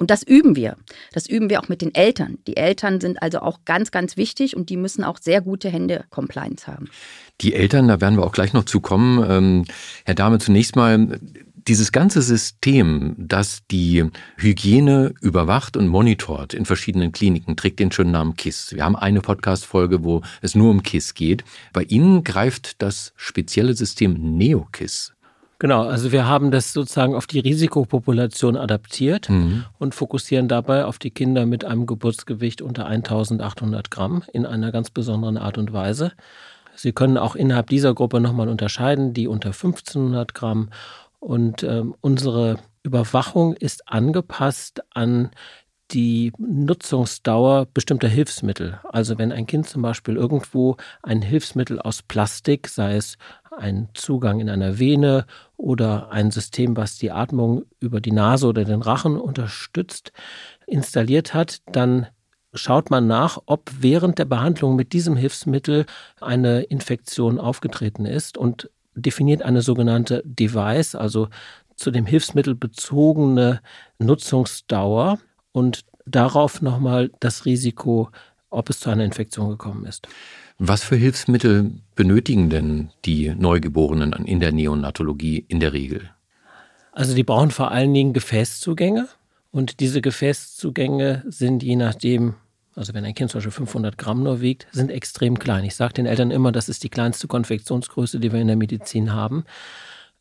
Und 0.00 0.10
das 0.10 0.22
üben 0.22 0.56
wir. 0.56 0.76
Das 1.12 1.28
üben 1.28 1.50
wir 1.50 1.60
auch 1.60 1.68
mit 1.68 1.82
den 1.82 1.94
Eltern. 1.94 2.38
Die 2.46 2.56
Eltern 2.56 3.02
sind 3.02 3.22
also 3.22 3.40
auch 3.40 3.66
ganz, 3.66 3.90
ganz 3.90 4.16
wichtig 4.16 4.56
und 4.56 4.70
die 4.70 4.78
müssen 4.78 5.04
auch 5.04 5.18
sehr 5.18 5.42
gute 5.42 5.68
Hände-Compliance 5.68 6.66
haben. 6.66 6.88
Die 7.42 7.54
Eltern, 7.54 7.86
da 7.86 8.00
werden 8.00 8.16
wir 8.16 8.24
auch 8.24 8.32
gleich 8.32 8.54
noch 8.54 8.64
zu 8.64 8.80
kommen. 8.80 9.22
Ähm, 9.30 9.64
Herr 10.06 10.14
Dahme, 10.14 10.38
zunächst 10.38 10.74
mal, 10.74 11.20
dieses 11.70 11.92
ganze 11.92 12.20
System, 12.20 13.14
das 13.16 13.60
die 13.70 14.04
Hygiene 14.36 15.14
überwacht 15.20 15.76
und 15.76 15.86
monitort 15.86 16.52
in 16.52 16.64
verschiedenen 16.64 17.12
Kliniken, 17.12 17.54
trägt 17.54 17.78
den 17.78 17.92
schönen 17.92 18.10
Namen 18.10 18.34
KISS. 18.34 18.74
Wir 18.74 18.84
haben 18.84 18.96
eine 18.96 19.20
Podcast-Folge, 19.20 20.02
wo 20.02 20.22
es 20.42 20.56
nur 20.56 20.72
um 20.72 20.82
KISS 20.82 21.14
geht. 21.14 21.44
Bei 21.72 21.84
Ihnen 21.84 22.24
greift 22.24 22.82
das 22.82 23.12
spezielle 23.14 23.74
System 23.74 24.14
NeoKISS. 24.36 25.12
Genau, 25.60 25.84
also 25.84 26.10
wir 26.10 26.26
haben 26.26 26.50
das 26.50 26.72
sozusagen 26.72 27.14
auf 27.14 27.28
die 27.28 27.38
Risikopopulation 27.38 28.56
adaptiert 28.56 29.30
mhm. 29.30 29.64
und 29.78 29.94
fokussieren 29.94 30.48
dabei 30.48 30.86
auf 30.86 30.98
die 30.98 31.12
Kinder 31.12 31.46
mit 31.46 31.64
einem 31.64 31.86
Geburtsgewicht 31.86 32.62
unter 32.62 32.86
1800 32.86 33.92
Gramm 33.92 34.24
in 34.32 34.44
einer 34.44 34.72
ganz 34.72 34.90
besonderen 34.90 35.36
Art 35.36 35.56
und 35.56 35.72
Weise. 35.72 36.10
Sie 36.74 36.90
können 36.90 37.16
auch 37.16 37.36
innerhalb 37.36 37.68
dieser 37.68 37.94
Gruppe 37.94 38.18
nochmal 38.18 38.48
unterscheiden, 38.48 39.14
die 39.14 39.28
unter 39.28 39.50
1500 39.50 40.34
Gramm 40.34 40.70
und 41.20 41.62
ähm, 41.62 41.94
unsere 42.00 42.58
Überwachung 42.82 43.54
ist 43.54 43.88
angepasst 43.88 44.82
an 44.90 45.30
die 45.92 46.32
Nutzungsdauer 46.38 47.66
bestimmter 47.66 48.08
Hilfsmittel. 48.08 48.80
Also 48.84 49.18
wenn 49.18 49.32
ein 49.32 49.46
Kind 49.46 49.68
zum 49.68 49.82
Beispiel 49.82 50.16
irgendwo 50.16 50.76
ein 51.02 51.20
Hilfsmittel 51.20 51.80
aus 51.80 52.02
Plastik, 52.02 52.68
sei 52.68 52.96
es 52.96 53.18
ein 53.56 53.88
Zugang 53.94 54.40
in 54.40 54.48
einer 54.48 54.78
Vene 54.78 55.26
oder 55.56 56.10
ein 56.10 56.30
System, 56.30 56.76
was 56.76 56.96
die 56.96 57.10
Atmung 57.10 57.64
über 57.80 58.00
die 58.00 58.12
Nase 58.12 58.46
oder 58.46 58.64
den 58.64 58.82
Rachen 58.82 59.16
unterstützt, 59.16 60.12
installiert 60.66 61.34
hat, 61.34 61.58
dann 61.66 62.06
schaut 62.54 62.90
man 62.90 63.06
nach, 63.06 63.38
ob 63.46 63.70
während 63.78 64.18
der 64.18 64.24
Behandlung 64.24 64.76
mit 64.76 64.92
diesem 64.92 65.16
Hilfsmittel 65.16 65.86
eine 66.20 66.62
Infektion 66.62 67.38
aufgetreten 67.38 68.06
ist 68.06 68.38
und 68.38 68.70
definiert 68.94 69.42
eine 69.42 69.62
sogenannte 69.62 70.22
Device, 70.24 70.94
also 70.94 71.28
zu 71.76 71.90
dem 71.90 72.06
Hilfsmittel 72.06 72.54
bezogene 72.54 73.60
Nutzungsdauer 73.98 75.18
und 75.52 75.84
darauf 76.06 76.62
nochmal 76.62 77.10
das 77.20 77.44
Risiko, 77.44 78.10
ob 78.50 78.68
es 78.68 78.80
zu 78.80 78.90
einer 78.90 79.04
Infektion 79.04 79.50
gekommen 79.50 79.86
ist. 79.86 80.08
Was 80.58 80.84
für 80.84 80.96
Hilfsmittel 80.96 81.72
benötigen 81.94 82.50
denn 82.50 82.90
die 83.04 83.30
Neugeborenen 83.30 84.12
in 84.26 84.40
der 84.40 84.52
Neonatologie 84.52 85.44
in 85.48 85.60
der 85.60 85.72
Regel? 85.72 86.10
Also 86.92 87.14
die 87.14 87.24
brauchen 87.24 87.50
vor 87.50 87.70
allen 87.70 87.94
Dingen 87.94 88.12
Gefäßzugänge 88.12 89.08
und 89.52 89.80
diese 89.80 90.02
Gefäßzugänge 90.02 91.24
sind 91.26 91.62
je 91.62 91.76
nachdem, 91.76 92.34
also 92.74 92.94
wenn 92.94 93.04
ein 93.04 93.14
Kind 93.14 93.30
zum 93.30 93.38
Beispiel 93.38 93.52
500 93.52 93.98
Gramm 93.98 94.22
nur 94.22 94.40
wiegt, 94.40 94.66
sind 94.72 94.90
extrem 94.90 95.38
klein. 95.38 95.64
Ich 95.64 95.74
sage 95.74 95.94
den 95.94 96.06
Eltern 96.06 96.30
immer, 96.30 96.52
das 96.52 96.68
ist 96.68 96.84
die 96.84 96.88
kleinste 96.88 97.28
Konfektionsgröße, 97.28 98.20
die 98.20 98.32
wir 98.32 98.40
in 98.40 98.46
der 98.46 98.56
Medizin 98.56 99.12
haben. 99.12 99.44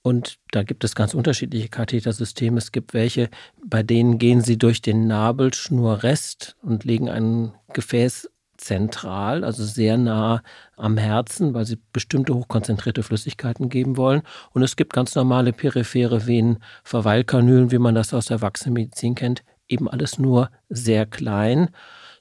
Und 0.02 0.38
da 0.52 0.64
gibt 0.64 0.84
es 0.84 0.96
ganz 0.96 1.14
unterschiedliche 1.14 1.70
Kathetersysteme. 1.70 2.58
Es 2.58 2.72
gibt 2.72 2.94
welche, 2.94 3.30
bei 3.64 3.84
denen 3.84 4.18
gehen 4.18 4.42
sie 4.42 4.58
durch 4.58 4.82
den 4.82 5.08
Nabelschnurrest 5.08 6.56
und 6.62 6.86
legen 6.86 7.10
ein 7.10 7.54
Gefäß 7.74 8.30
zentral, 8.60 9.44
also 9.44 9.64
sehr 9.64 9.98
nah 9.98 10.42
am 10.76 10.98
Herzen, 10.98 11.54
weil 11.54 11.66
sie 11.66 11.80
bestimmte 11.94 12.34
hochkonzentrierte 12.34 13.04
Flüssigkeiten 13.04 13.70
geben 13.70 13.98
wollen. 13.98 14.22
Und 14.52 14.64
es 14.64 14.76
gibt 14.76 14.94
ganz 14.94 15.16
normale 15.16 15.54
periphere 15.54 16.28
Venen, 16.28 16.60
Verweilkanülen, 16.84 17.72
wie 17.72 17.78
man 17.78 17.96
das 17.96 18.14
aus 18.14 18.26
der 18.26 18.36
Erwachsenenmedizin 18.36 19.16
kennt, 19.16 19.44
eben 19.68 19.90
alles 19.90 20.20
nur 20.20 20.50
sehr 20.70 21.06
klein, 21.06 21.70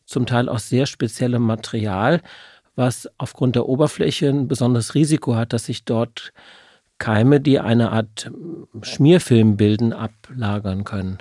zum 0.09 0.27
Teil 0.27 0.49
aus 0.49 0.69
sehr 0.69 0.87
speziellem 0.87 1.43
Material, 1.43 2.23
was 2.75 3.09
aufgrund 3.19 3.57
der 3.57 3.69
Oberfläche 3.69 4.29
ein 4.29 4.49
besonderes 4.49 4.95
Risiko 4.95 5.37
hat, 5.37 5.53
dass 5.53 5.67
sich 5.67 5.85
dort 5.85 6.33
Keime, 6.97 7.41
die 7.41 7.61
eine 7.61 7.93
Art 7.93 8.33
Schmierfilm 8.83 9.57
bilden, 9.57 9.93
ablagern 9.93 10.85
können. 10.85 11.19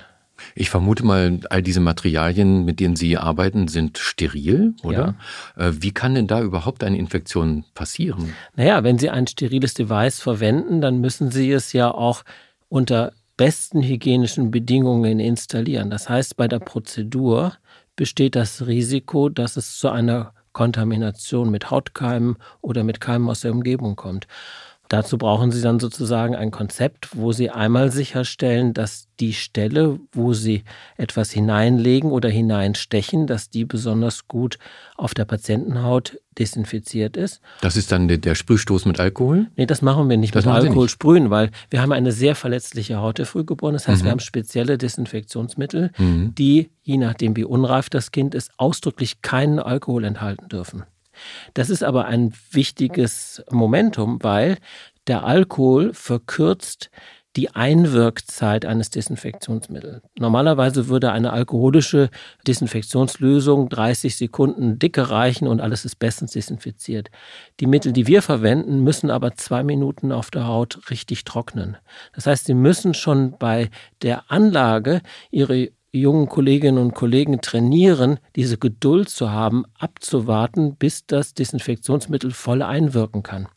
Ich 0.54 0.70
vermute 0.70 1.04
mal, 1.04 1.40
all 1.50 1.62
diese 1.62 1.80
Materialien, 1.80 2.64
mit 2.64 2.80
denen 2.80 2.96
Sie 2.96 3.16
arbeiten, 3.16 3.68
sind 3.68 3.98
steril, 3.98 4.74
oder? 4.82 5.16
Ja. 5.56 5.68
Äh, 5.68 5.72
wie 5.80 5.90
kann 5.90 6.14
denn 6.14 6.28
da 6.28 6.40
überhaupt 6.40 6.84
eine 6.84 6.96
Infektion 6.96 7.64
passieren? 7.74 8.34
Naja, 8.54 8.84
wenn 8.84 8.98
Sie 8.98 9.10
ein 9.10 9.26
steriles 9.26 9.74
Device 9.74 10.20
verwenden, 10.20 10.80
dann 10.80 11.00
müssen 11.00 11.30
Sie 11.30 11.50
es 11.50 11.72
ja 11.72 11.90
auch 11.90 12.22
unter 12.68 13.12
besten 13.36 13.82
hygienischen 13.82 14.50
Bedingungen 14.50 15.20
installieren. 15.20 15.90
Das 15.90 16.08
heißt, 16.08 16.36
bei 16.36 16.48
der 16.48 16.60
Prozedur 16.60 17.54
besteht 17.98 18.36
das 18.36 18.66
Risiko, 18.66 19.28
dass 19.28 19.56
es 19.56 19.76
zu 19.76 19.88
einer 19.90 20.32
Kontamination 20.52 21.50
mit 21.50 21.70
Hautkeimen 21.70 22.36
oder 22.60 22.84
mit 22.84 23.00
Keimen 23.00 23.28
aus 23.28 23.40
der 23.40 23.50
Umgebung 23.50 23.96
kommt. 23.96 24.28
Dazu 24.88 25.18
brauchen 25.18 25.52
Sie 25.52 25.60
dann 25.60 25.80
sozusagen 25.80 26.34
ein 26.34 26.50
Konzept, 26.50 27.10
wo 27.14 27.32
Sie 27.32 27.50
einmal 27.50 27.92
sicherstellen, 27.92 28.72
dass 28.72 29.08
die 29.20 29.34
Stelle, 29.34 30.00
wo 30.12 30.32
Sie 30.32 30.64
etwas 30.96 31.30
hineinlegen 31.30 32.10
oder 32.10 32.30
hineinstechen, 32.30 33.26
dass 33.26 33.50
die 33.50 33.66
besonders 33.66 34.28
gut 34.28 34.58
auf 34.96 35.12
der 35.12 35.26
Patientenhaut 35.26 36.18
desinfiziert 36.38 37.16
ist. 37.16 37.40
Das 37.60 37.76
ist 37.76 37.92
dann 37.92 38.08
der, 38.08 38.34
Sprühstoß 38.34 38.86
mit 38.86 38.98
Alkohol? 38.98 39.48
Nee, 39.56 39.66
das 39.66 39.82
machen 39.82 40.08
wir 40.08 40.16
nicht 40.16 40.34
das 40.34 40.46
mit 40.46 40.54
Alkohol 40.54 40.84
nicht. 40.84 40.92
sprühen, 40.92 41.30
weil 41.30 41.50
wir 41.68 41.82
haben 41.82 41.92
eine 41.92 42.12
sehr 42.12 42.34
verletzliche 42.34 42.98
Haut 42.98 43.18
der 43.18 43.26
Frühgeborenen. 43.26 43.74
Das 43.74 43.88
heißt, 43.88 44.02
mhm. 44.02 44.06
wir 44.06 44.10
haben 44.12 44.20
spezielle 44.20 44.78
Desinfektionsmittel, 44.78 45.90
mhm. 45.98 46.34
die, 46.36 46.70
je 46.82 46.96
nachdem 46.96 47.36
wie 47.36 47.44
unreif 47.44 47.90
das 47.90 48.10
Kind 48.12 48.34
ist, 48.34 48.52
ausdrücklich 48.56 49.20
keinen 49.20 49.58
Alkohol 49.58 50.04
enthalten 50.04 50.48
dürfen. 50.48 50.84
Das 51.54 51.70
ist 51.70 51.82
aber 51.82 52.06
ein 52.06 52.32
wichtiges 52.50 53.42
Momentum, 53.50 54.18
weil 54.22 54.58
der 55.06 55.24
Alkohol 55.24 55.94
verkürzt 55.94 56.90
die 57.38 57.54
Einwirkzeit 57.54 58.64
eines 58.64 58.90
Desinfektionsmittels. 58.90 60.02
Normalerweise 60.18 60.88
würde 60.88 61.12
eine 61.12 61.32
alkoholische 61.32 62.10
Desinfektionslösung 62.46 63.68
30 63.68 64.16
Sekunden 64.16 64.80
dicke 64.80 65.08
reichen 65.08 65.46
und 65.46 65.60
alles 65.60 65.84
ist 65.84 66.00
bestens 66.00 66.32
desinfiziert. 66.32 67.10
Die 67.60 67.66
Mittel, 67.66 67.92
die 67.92 68.08
wir 68.08 68.22
verwenden, 68.22 68.82
müssen 68.82 69.10
aber 69.10 69.34
zwei 69.36 69.62
Minuten 69.62 70.10
auf 70.10 70.32
der 70.32 70.48
Haut 70.48 70.90
richtig 70.90 71.24
trocknen. 71.24 71.76
Das 72.12 72.26
heißt, 72.26 72.46
sie 72.46 72.54
müssen 72.54 72.92
schon 72.92 73.36
bei 73.38 73.70
der 74.02 74.30
Anlage 74.32 75.00
ihre 75.30 75.70
jungen 75.90 76.28
Kolleginnen 76.28 76.78
und 76.78 76.94
Kollegen 76.94 77.40
trainieren, 77.40 78.18
diese 78.36 78.58
Geduld 78.58 79.08
zu 79.08 79.30
haben, 79.30 79.64
abzuwarten, 79.78 80.76
bis 80.76 81.06
das 81.06 81.32
Desinfektionsmittel 81.32 82.30
voll 82.30 82.62
einwirken 82.62 83.22
kann. 83.22 83.48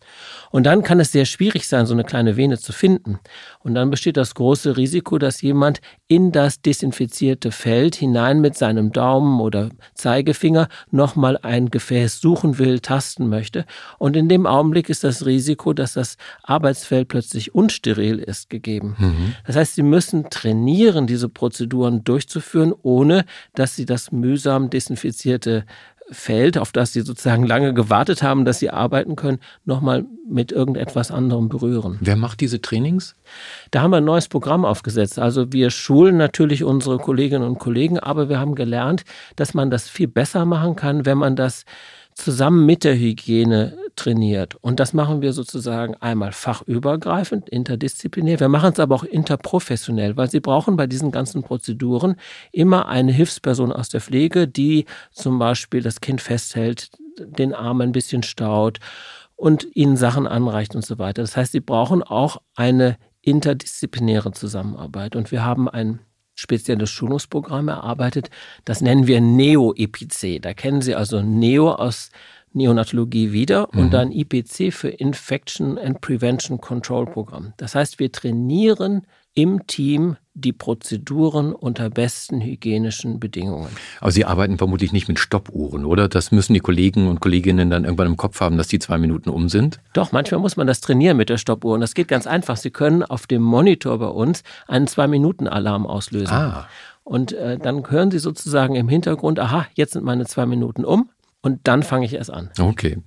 Und 0.50 0.66
dann 0.66 0.82
kann 0.82 1.00
es 1.00 1.12
sehr 1.12 1.26
schwierig 1.26 1.68
sein, 1.68 1.86
so 1.86 1.94
eine 1.94 2.06
kleine 2.06 2.38
Vene 2.38 2.58
zu 2.58 2.72
finden. 2.72 3.20
Und 3.60 3.76
dann 3.76 3.90
besteht 3.90 4.16
das 4.16 4.34
große 4.36 4.78
Risiko, 4.78 5.18
dass 5.18 5.42
jemand 5.42 5.82
in 6.08 6.32
das 6.32 6.62
desinfizierte 6.62 7.52
Feld 7.52 7.96
hinein 7.96 8.40
mit 8.40 8.58
seinem 8.58 8.92
Daumen 8.92 9.42
oder 9.42 9.70
Zeigefinger 9.94 10.70
nochmal 10.90 11.38
ein 11.42 11.70
Gefäß 11.70 12.22
suchen 12.22 12.58
will, 12.60 12.80
tasten 12.80 13.28
möchte. 13.28 13.66
Und 13.98 14.16
in 14.16 14.30
dem 14.30 14.46
Augenblick 14.46 14.90
ist 14.90 15.04
das 15.04 15.26
Risiko, 15.26 15.74
dass 15.74 15.94
das 15.94 16.18
Arbeitsfeld 16.44 17.10
plötzlich 17.10 17.54
unsteril 17.54 18.20
ist, 18.20 18.50
gegeben. 18.50 18.96
Mhm. 18.98 19.36
Das 19.46 19.56
heißt, 19.56 19.76
Sie 19.76 19.84
müssen 19.84 20.30
trainieren, 20.30 21.08
diese 21.08 21.30
Prozeduren 21.30 22.04
durchzuführen, 22.22 22.74
ohne 22.84 23.26
dass 23.56 23.76
Sie 23.76 23.86
das 23.86 24.12
mühsam 24.12 24.70
desinfizierte 24.70 25.66
Feld, 26.14 26.58
auf 26.58 26.74
das 26.74 26.92
sie 26.92 27.02
sozusagen 27.02 27.46
lange 27.46 27.74
gewartet 27.74 28.22
haben, 28.22 28.44
dass 28.44 28.60
sie 28.60 28.70
arbeiten 28.70 29.16
können, 29.16 29.40
nochmal 29.64 30.04
mit 30.30 30.52
irgendetwas 30.52 31.10
anderem 31.10 31.48
berühren. 31.48 32.00
Wer 32.02 32.18
macht 32.18 32.42
diese 32.42 32.62
Trainings? 32.62 33.16
Da 33.72 33.82
haben 33.82 33.92
wir 33.92 33.98
ein 33.98 34.04
neues 34.04 34.28
Programm 34.28 34.66
aufgesetzt. 34.66 35.20
Also 35.20 35.54
wir 35.54 35.70
schulen 35.70 36.18
natürlich 36.18 36.66
unsere 36.66 36.98
Kolleginnen 36.98 37.48
und 37.48 37.60
Kollegen, 37.60 37.98
aber 37.98 38.28
wir 38.28 38.42
haben 38.42 38.56
gelernt, 38.56 39.06
dass 39.38 39.54
man 39.54 39.72
das 39.72 39.88
viel 39.88 40.10
besser 40.10 40.44
machen 40.44 40.76
kann, 40.76 41.06
wenn 41.06 41.18
man 41.18 41.38
das 41.38 41.64
zusammen 42.24 42.66
mit 42.66 42.84
der 42.84 42.96
Hygiene 42.96 43.78
trainiert. 43.96 44.56
Und 44.62 44.80
das 44.80 44.94
machen 44.94 45.22
wir 45.22 45.34
sozusagen 45.34 45.96
einmal 45.96 46.32
fachübergreifend, 46.32 47.50
interdisziplinär. 47.50 48.40
Wir 48.40 48.50
machen 48.50 48.74
es 48.74 48.80
aber 48.80 48.96
auch 48.96 49.04
interprofessionell, 49.04 50.18
weil 50.18 50.30
Sie 50.30 50.40
brauchen 50.40 50.78
bei 50.78 50.88
diesen 50.88 51.12
ganzen 51.12 51.44
Prozeduren 51.44 52.16
immer 52.52 52.88
eine 52.88 53.12
Hilfsperson 53.12 53.72
aus 53.72 53.90
der 53.90 54.02
Pflege, 54.02 54.48
die 54.48 54.86
zum 55.12 55.40
Beispiel 55.40 55.82
das 55.82 56.02
Kind 56.02 56.22
festhält, 56.22 56.92
den 57.20 57.54
Arm 57.54 57.82
ein 57.82 57.92
bisschen 57.92 58.24
staut 58.24 58.80
und 59.36 59.68
ihnen 59.74 59.98
Sachen 59.98 60.28
anreicht 60.28 60.76
und 60.76 60.86
so 60.86 60.98
weiter. 61.00 61.22
Das 61.22 61.36
heißt, 61.36 61.52
Sie 61.52 61.60
brauchen 61.60 62.04
auch 62.04 62.38
eine 62.56 62.98
interdisziplinäre 63.22 64.32
Zusammenarbeit. 64.32 65.16
Und 65.16 65.32
wir 65.32 65.46
haben 65.46 65.70
ein 65.70 66.00
spezielles 66.42 66.90
Schulungsprogramm 66.90 67.68
erarbeitet. 67.68 68.30
Das 68.66 68.82
nennen 68.82 69.08
wir 69.08 69.22
Neo-EPC. 69.22 70.42
Da 70.42 70.54
kennen 70.54 70.82
Sie 70.82 70.96
also 70.96 71.22
Neo 71.22 71.72
aus 71.72 72.10
Neonatologie 72.54 73.32
wieder 73.32 73.70
mhm. 73.72 73.80
und 73.80 73.94
dann 73.94 74.12
IPC 74.12 74.74
für 74.74 74.90
Infection 74.90 75.78
and 75.78 76.02
Prevention 76.02 76.60
Control 76.60 77.06
Programm. 77.06 77.54
Das 77.58 77.76
heißt, 77.76 78.00
wir 78.00 78.12
trainieren 78.12 79.08
im 79.34 79.66
Team 79.68 80.18
die 80.34 80.54
Prozeduren 80.54 81.54
unter 81.54 81.90
besten 81.90 82.42
hygienischen 82.42 83.20
Bedingungen. 83.20 83.70
Aber 84.00 84.12
Sie 84.12 84.26
arbeiten 84.26 84.58
vermutlich 84.58 84.94
nicht 84.94 85.08
mit 85.08 85.20
Stoppuhren, 85.20 85.86
oder? 85.86 86.08
Das 86.08 86.32
müssen 86.32 86.54
die 86.54 86.60
Kollegen 86.60 87.08
und 87.08 87.20
Kolleginnen 87.20 87.70
dann 87.70 87.84
irgendwann 87.84 88.08
im 88.08 88.18
Kopf 88.18 88.40
haben, 88.40 88.58
dass 88.58 88.68
die 88.68 88.80
zwei 88.80 88.98
Minuten 88.98 89.30
um 89.30 89.50
sind? 89.50 89.80
Doch, 89.94 90.12
manchmal 90.12 90.40
muss 90.40 90.58
man 90.58 90.68
das 90.68 90.82
trainieren 90.82 91.18
mit 91.18 91.30
der 91.30 91.38
Stoppuhr. 91.38 91.74
Und 91.74 91.82
das 91.82 91.94
geht 91.94 92.08
ganz 92.08 92.28
einfach. 92.28 92.58
Sie 92.58 92.72
können 92.72 93.04
auf 93.04 93.28
dem 93.28 93.42
Monitor 93.42 94.00
bei 94.00 94.08
uns 94.08 94.44
einen 94.68 94.88
Zwei-Minuten-Alarm 94.88 95.86
auslösen. 95.86 96.34
Ah. 96.34 96.68
Und 97.04 97.34
äh, 97.34 97.58
dann 97.58 97.90
hören 97.90 98.12
Sie 98.12 98.20
sozusagen 98.20 98.76
im 98.76 98.88
Hintergrund, 98.88 99.40
aha, 99.40 99.68
jetzt 99.74 99.94
sind 99.94 100.06
meine 100.06 100.26
zwei 100.26 100.46
Minuten 100.46 100.86
um. 100.86 101.10
Und 101.42 101.62
dann 101.64 101.84
fange 101.84 102.06
ich 102.06 102.14
erst 102.14 102.32
an. 102.32 102.52
Okay. 102.60 103.02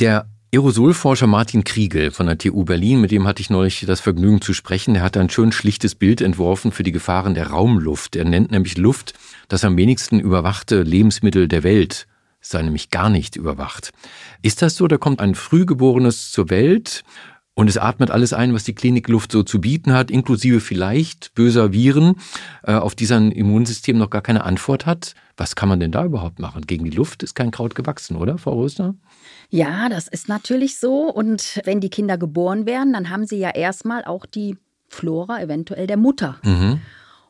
Der 0.00 0.26
Aerosolforscher 0.54 1.26
Martin 1.26 1.64
Kriegel 1.64 2.12
von 2.12 2.26
der 2.26 2.38
TU 2.38 2.64
Berlin, 2.64 3.00
mit 3.00 3.10
dem 3.10 3.26
hatte 3.26 3.40
ich 3.40 3.50
neulich 3.50 3.84
das 3.88 4.00
Vergnügen 4.00 4.40
zu 4.40 4.54
sprechen. 4.54 4.94
Er 4.94 5.02
hat 5.02 5.16
ein 5.16 5.28
schön 5.28 5.50
schlichtes 5.50 5.96
Bild 5.96 6.20
entworfen 6.20 6.70
für 6.70 6.84
die 6.84 6.92
Gefahren 6.92 7.34
der 7.34 7.48
Raumluft. 7.48 8.14
Er 8.14 8.24
nennt 8.24 8.52
nämlich 8.52 8.78
Luft 8.78 9.14
das 9.48 9.64
am 9.64 9.76
wenigsten 9.76 10.20
überwachte 10.20 10.82
Lebensmittel 10.82 11.48
der 11.48 11.64
Welt. 11.64 12.06
Es 12.40 12.50
sei 12.50 12.62
nämlich 12.62 12.90
gar 12.90 13.10
nicht 13.10 13.34
überwacht. 13.34 13.90
Ist 14.42 14.62
das 14.62 14.76
so? 14.76 14.86
Da 14.86 14.96
kommt 14.96 15.18
ein 15.18 15.34
Frühgeborenes 15.34 16.30
zur 16.30 16.50
Welt 16.50 17.02
und 17.54 17.68
es 17.68 17.76
atmet 17.76 18.12
alles 18.12 18.32
ein, 18.32 18.54
was 18.54 18.62
die 18.62 18.76
Klinikluft 18.76 19.32
so 19.32 19.42
zu 19.42 19.60
bieten 19.60 19.92
hat, 19.92 20.08
inklusive 20.08 20.60
vielleicht 20.60 21.34
böser 21.34 21.72
Viren, 21.72 22.14
äh, 22.62 22.74
auf 22.74 22.94
die 22.94 23.06
sein 23.06 23.32
Immunsystem 23.32 23.98
noch 23.98 24.10
gar 24.10 24.22
keine 24.22 24.44
Antwort 24.44 24.86
hat. 24.86 25.16
Was 25.36 25.56
kann 25.56 25.68
man 25.68 25.80
denn 25.80 25.90
da 25.90 26.04
überhaupt 26.04 26.38
machen? 26.38 26.62
Gegen 26.64 26.84
die 26.84 26.96
Luft 26.96 27.24
ist 27.24 27.34
kein 27.34 27.50
Kraut 27.50 27.74
gewachsen, 27.74 28.16
oder, 28.16 28.38
Frau 28.38 28.60
Rösner? 28.60 28.94
Ja, 29.50 29.88
das 29.88 30.08
ist 30.08 30.28
natürlich 30.28 30.78
so. 30.78 31.10
Und 31.10 31.60
wenn 31.64 31.80
die 31.80 31.90
Kinder 31.90 32.18
geboren 32.18 32.66
werden, 32.66 32.92
dann 32.92 33.10
haben 33.10 33.26
sie 33.26 33.38
ja 33.38 33.50
erstmal 33.50 34.04
auch 34.04 34.26
die 34.26 34.56
Flora 34.88 35.40
eventuell 35.42 35.86
der 35.86 35.96
Mutter. 35.96 36.38
Mhm. 36.42 36.80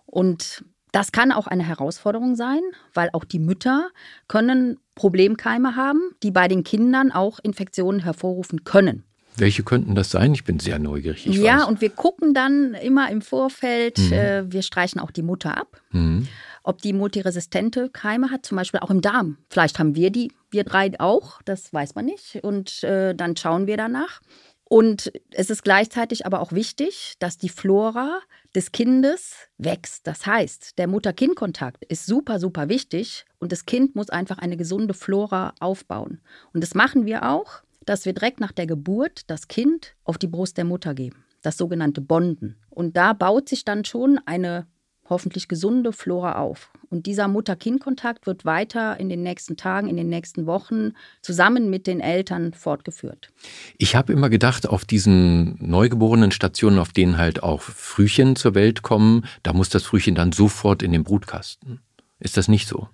Und 0.06 0.64
das 0.92 1.10
kann 1.10 1.32
auch 1.32 1.48
eine 1.48 1.64
Herausforderung 1.64 2.36
sein, 2.36 2.60
weil 2.92 3.10
auch 3.12 3.24
die 3.24 3.40
Mütter 3.40 3.88
können 4.28 4.78
Problemkeime 4.94 5.74
haben, 5.74 6.00
die 6.22 6.30
bei 6.30 6.46
den 6.46 6.62
Kindern 6.62 7.10
auch 7.10 7.40
Infektionen 7.42 8.00
hervorrufen 8.00 8.62
können. 8.62 9.02
Welche 9.36 9.64
könnten 9.64 9.96
das 9.96 10.10
sein? 10.10 10.32
Ich 10.32 10.44
bin 10.44 10.60
sehr 10.60 10.78
neugierig. 10.78 11.26
Ja, 11.26 11.58
weiß. 11.58 11.64
und 11.66 11.80
wir 11.80 11.90
gucken 11.90 12.34
dann 12.34 12.74
immer 12.74 13.10
im 13.10 13.20
Vorfeld, 13.20 13.98
mhm. 13.98 14.12
äh, 14.12 14.52
wir 14.52 14.62
streichen 14.62 15.00
auch 15.00 15.10
die 15.10 15.22
Mutter 15.22 15.56
ab. 15.58 15.80
Mhm. 15.90 16.28
Ob 16.64 16.82
die 16.82 16.92
multiresistente 16.92 17.90
Keime 17.90 18.30
hat, 18.30 18.44
zum 18.44 18.56
Beispiel 18.56 18.80
auch 18.80 18.90
im 18.90 19.02
Darm. 19.02 19.38
Vielleicht 19.50 19.78
haben 19.78 19.94
wir 19.94 20.10
die, 20.10 20.32
wir 20.50 20.64
drei 20.64 20.98
auch, 20.98 21.40
das 21.42 21.72
weiß 21.72 21.94
man 21.94 22.06
nicht. 22.06 22.42
Und 22.42 22.82
äh, 22.82 23.14
dann 23.14 23.36
schauen 23.36 23.66
wir 23.68 23.76
danach. 23.76 24.20
Und 24.64 25.12
es 25.30 25.50
ist 25.50 25.62
gleichzeitig 25.62 26.24
aber 26.26 26.40
auch 26.40 26.52
wichtig, 26.52 27.14
dass 27.18 27.36
die 27.36 27.50
Flora 27.50 28.20
des 28.54 28.72
Kindes 28.72 29.34
wächst. 29.58 30.06
Das 30.06 30.26
heißt, 30.26 30.78
der 30.78 30.88
Mutter-Kind-Kontakt 30.88 31.84
ist 31.84 32.06
super, 32.06 32.38
super 32.40 32.68
wichtig 32.68 33.26
und 33.38 33.52
das 33.52 33.66
Kind 33.66 33.94
muss 33.94 34.10
einfach 34.10 34.38
eine 34.38 34.56
gesunde 34.56 34.94
Flora 34.94 35.54
aufbauen. 35.60 36.20
Und 36.52 36.62
das 36.62 36.74
machen 36.74 37.04
wir 37.04 37.28
auch, 37.28 37.62
dass 37.84 38.06
wir 38.06 38.14
direkt 38.14 38.40
nach 38.40 38.52
der 38.52 38.66
Geburt 38.66 39.30
das 39.30 39.48
Kind 39.48 39.94
auf 40.02 40.16
die 40.16 40.28
Brust 40.28 40.56
der 40.56 40.64
Mutter 40.64 40.94
geben. 40.94 41.24
Das 41.42 41.58
sogenannte 41.58 42.00
Bonden. 42.00 42.56
Und 42.70 42.96
da 42.96 43.12
baut 43.12 43.50
sich 43.50 43.66
dann 43.66 43.84
schon 43.84 44.18
eine 44.24 44.66
hoffentlich 45.08 45.48
gesunde 45.48 45.92
Flora 45.92 46.38
auf. 46.38 46.70
Und 46.90 47.06
dieser 47.06 47.28
Mutter-Kind-Kontakt 47.28 48.26
wird 48.26 48.44
weiter 48.44 48.98
in 48.98 49.08
den 49.08 49.22
nächsten 49.22 49.56
Tagen, 49.56 49.88
in 49.88 49.96
den 49.96 50.08
nächsten 50.08 50.46
Wochen 50.46 50.92
zusammen 51.22 51.70
mit 51.70 51.86
den 51.86 52.00
Eltern 52.00 52.52
fortgeführt. 52.52 53.32
Ich 53.78 53.96
habe 53.96 54.12
immer 54.12 54.30
gedacht, 54.30 54.68
auf 54.68 54.84
diesen 54.84 55.56
neugeborenen 55.60 56.30
Stationen, 56.30 56.78
auf 56.78 56.92
denen 56.92 57.18
halt 57.18 57.42
auch 57.42 57.60
Frühchen 57.60 58.36
zur 58.36 58.54
Welt 58.54 58.82
kommen, 58.82 59.26
da 59.42 59.52
muss 59.52 59.68
das 59.68 59.84
Frühchen 59.84 60.14
dann 60.14 60.32
sofort 60.32 60.82
in 60.82 60.92
den 60.92 61.04
Brutkasten. 61.04 61.80
Ist 62.20 62.36
das 62.36 62.48
nicht 62.48 62.68
so? 62.68 62.88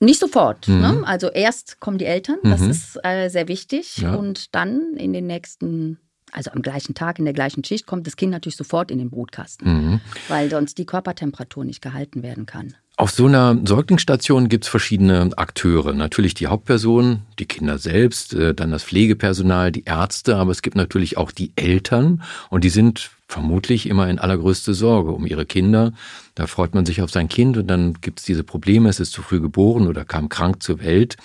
Nicht 0.00 0.20
sofort. 0.20 0.68
Mhm. 0.68 0.80
Ne? 0.80 1.02
Also 1.04 1.28
erst 1.28 1.80
kommen 1.80 1.98
die 1.98 2.04
Eltern, 2.04 2.38
das 2.44 2.60
mhm. 2.60 2.70
ist 2.70 2.98
äh, 3.02 3.28
sehr 3.28 3.48
wichtig. 3.48 3.98
Ja. 3.98 4.14
Und 4.14 4.54
dann 4.54 4.94
in 4.96 5.12
den 5.12 5.26
nächsten 5.26 5.98
also 6.32 6.50
am 6.52 6.62
gleichen 6.62 6.94
Tag, 6.94 7.18
in 7.18 7.24
der 7.24 7.34
gleichen 7.34 7.64
Schicht, 7.64 7.86
kommt 7.86 8.06
das 8.06 8.16
Kind 8.16 8.32
natürlich 8.32 8.56
sofort 8.56 8.90
in 8.90 8.98
den 8.98 9.10
Brutkasten, 9.10 9.66
mhm. 9.72 10.00
weil 10.28 10.50
sonst 10.50 10.78
die 10.78 10.86
Körpertemperatur 10.86 11.64
nicht 11.64 11.82
gehalten 11.82 12.22
werden 12.22 12.46
kann. 12.46 12.74
Auf 12.96 13.12
so 13.12 13.26
einer 13.26 13.56
Säuglingsstation 13.64 14.48
gibt 14.48 14.64
es 14.64 14.70
verschiedene 14.70 15.30
Akteure. 15.36 15.92
Natürlich 15.92 16.34
die 16.34 16.48
Hauptperson, 16.48 17.22
die 17.38 17.46
Kinder 17.46 17.78
selbst, 17.78 18.34
äh, 18.34 18.54
dann 18.54 18.72
das 18.72 18.82
Pflegepersonal, 18.82 19.70
die 19.70 19.84
Ärzte, 19.84 20.34
aber 20.34 20.50
es 20.50 20.62
gibt 20.62 20.74
natürlich 20.74 21.16
auch 21.16 21.30
die 21.30 21.52
Eltern 21.54 22.24
und 22.50 22.64
die 22.64 22.70
sind 22.70 23.12
vermutlich 23.28 23.86
immer 23.86 24.08
in 24.08 24.18
allergrößte 24.18 24.74
Sorge 24.74 25.12
um 25.12 25.26
ihre 25.26 25.46
Kinder. 25.46 25.92
Da 26.34 26.48
freut 26.48 26.74
man 26.74 26.86
sich 26.86 27.00
auf 27.00 27.12
sein 27.12 27.28
Kind 27.28 27.56
und 27.56 27.68
dann 27.68 27.94
gibt 28.00 28.18
es 28.18 28.24
diese 28.24 28.42
Probleme, 28.42 28.88
es 28.88 28.98
ist 28.98 29.12
zu 29.12 29.22
früh 29.22 29.40
geboren 29.40 29.86
oder 29.86 30.04
kam 30.04 30.28
krank 30.28 30.60
zur 30.62 30.80
Welt. 30.82 31.16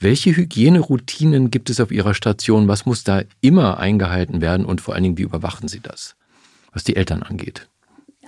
Welche 0.00 0.36
Hygieneroutinen 0.36 1.50
gibt 1.50 1.70
es 1.70 1.80
auf 1.80 1.90
Ihrer 1.90 2.14
Station? 2.14 2.68
Was 2.68 2.86
muss 2.86 3.04
da 3.04 3.22
immer 3.40 3.78
eingehalten 3.78 4.40
werden 4.40 4.66
und 4.66 4.80
vor 4.80 4.94
allen 4.94 5.02
Dingen, 5.02 5.18
wie 5.18 5.22
überwachen 5.22 5.68
Sie 5.68 5.80
das, 5.80 6.16
was 6.72 6.84
die 6.84 6.96
Eltern 6.96 7.22
angeht? 7.22 7.68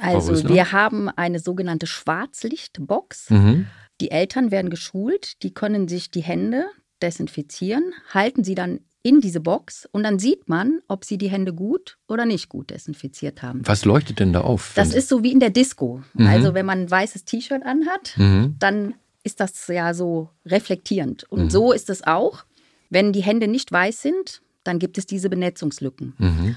Also 0.01 0.49
wir 0.49 0.73
haben 0.73 1.09
eine 1.09 1.41
sogenannte 1.41 1.87
Schwarzlichtbox. 1.87 3.31
Mhm. 3.31 3.67
Die 4.01 4.11
Eltern 4.11 4.51
werden 4.51 4.71
geschult, 4.71 5.43
die 5.43 5.53
können 5.53 5.89
sich 5.89 6.11
die 6.11 6.23
Hände 6.23 6.67
desinfizieren, 7.03 7.93
halten 8.13 8.45
sie 8.45 8.55
dann 8.55 8.81
in 9.03 9.21
diese 9.21 9.41
Box 9.41 9.89
und 9.91 10.03
dann 10.03 10.19
sieht 10.19 10.49
man, 10.49 10.81
ob 10.89 11.05
sie 11.05 11.19
die 11.19 11.29
Hände 11.29 11.55
gut 11.55 11.99
oder 12.09 12.27
nicht 12.27 12.49
gut 12.49 12.71
desinfiziert 12.71 13.43
haben. 13.43 13.63
Was 13.65 13.85
leuchtet 13.85 14.19
denn 14.19 14.33
da 14.33 14.43
auf? 14.43 14.73
Das 14.75 14.93
ist 14.93 15.09
so 15.09 15.23
wie 15.23 15.33
in 15.33 15.41
der 15.41 15.51
Disco. 15.51 16.03
Mhm. 16.15 16.27
Also 16.27 16.55
wenn 16.55 16.67
man 16.67 16.81
ein 16.81 16.91
weißes 16.91 17.25
T-Shirt 17.25 17.65
anhat, 17.65 18.15
mhm. 18.17 18.57
dann 18.59 18.95
ist 19.29 19.41
das 19.41 19.67
ja 19.67 19.93
so 19.93 20.31
reflektierend. 20.47 21.25
Und 21.31 21.45
mhm. 21.45 21.51
so 21.51 21.73
ist 21.73 21.91
es 21.91 22.07
auch. 22.07 22.45
Wenn 22.89 23.13
die 23.13 23.23
Hände 23.23 23.47
nicht 23.47 23.71
weiß 23.71 24.01
sind, 24.01 24.41
dann 24.65 24.79
gibt 24.79 24.97
es 24.97 25.05
diese 25.05 25.29
Benetzungslücken. 25.29 26.15
Mhm. 26.17 26.57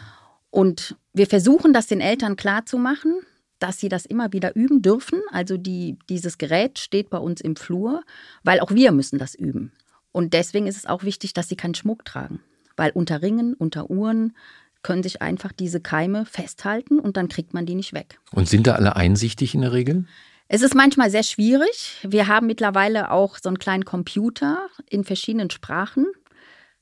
Und 0.50 0.96
wir 1.14 1.28
versuchen 1.28 1.74
das 1.74 1.88
den 1.88 2.00
Eltern 2.00 2.38
klarzumachen, 2.38 3.20
dass 3.60 3.80
sie 3.80 3.90
das 3.90 4.06
immer 4.06 4.32
wieder 4.32 4.56
üben 4.56 4.82
dürfen. 4.82 5.22
Also 5.32 5.58
die, 5.58 5.98
dieses 6.08 6.38
Gerät 6.38 6.80
steht 6.80 7.10
bei 7.10 7.18
uns 7.18 7.42
im 7.42 7.58
Flur, 7.58 8.04
weil 8.44 8.62
auch 8.62 8.72
wir 8.72 8.94
müssen 8.94 9.20
das 9.20 9.36
üben. 9.36 9.74
Und 10.14 10.34
deswegen 10.34 10.68
ist 10.68 10.78
es 10.78 10.86
auch 10.86 11.04
wichtig, 11.04 11.34
dass 11.34 11.50
sie 11.50 11.58
keinen 11.58 11.76
Schmuck 11.76 12.06
tragen. 12.06 12.40
Weil 12.78 12.92
unter 12.92 13.22
Ringen, 13.22 13.54
unter 13.54 13.90
Uhren 13.90 14.34
können 14.82 15.04
sich 15.04 15.22
einfach 15.22 15.52
diese 15.52 15.82
Keime 15.82 16.26
festhalten 16.26 17.00
und 17.00 17.18
dann 17.18 17.28
kriegt 17.28 17.54
man 17.54 17.66
die 17.66 17.76
nicht 17.76 17.94
weg. 17.94 18.20
Und 18.32 18.48
sind 18.48 18.66
da 18.66 18.76
alle 18.76 18.96
einsichtig 18.96 19.54
in 19.54 19.62
der 19.62 19.74
Regel? 19.74 20.06
Es 20.54 20.62
ist 20.62 20.76
manchmal 20.76 21.10
sehr 21.10 21.24
schwierig. 21.24 21.98
Wir 22.04 22.28
haben 22.28 22.46
mittlerweile 22.46 23.12
auch 23.12 23.38
so 23.42 23.48
einen 23.48 23.58
kleinen 23.58 23.86
Computer 23.86 24.68
in 24.90 25.06
verschiedenen 25.06 25.50
Sprachen. 25.50 26.06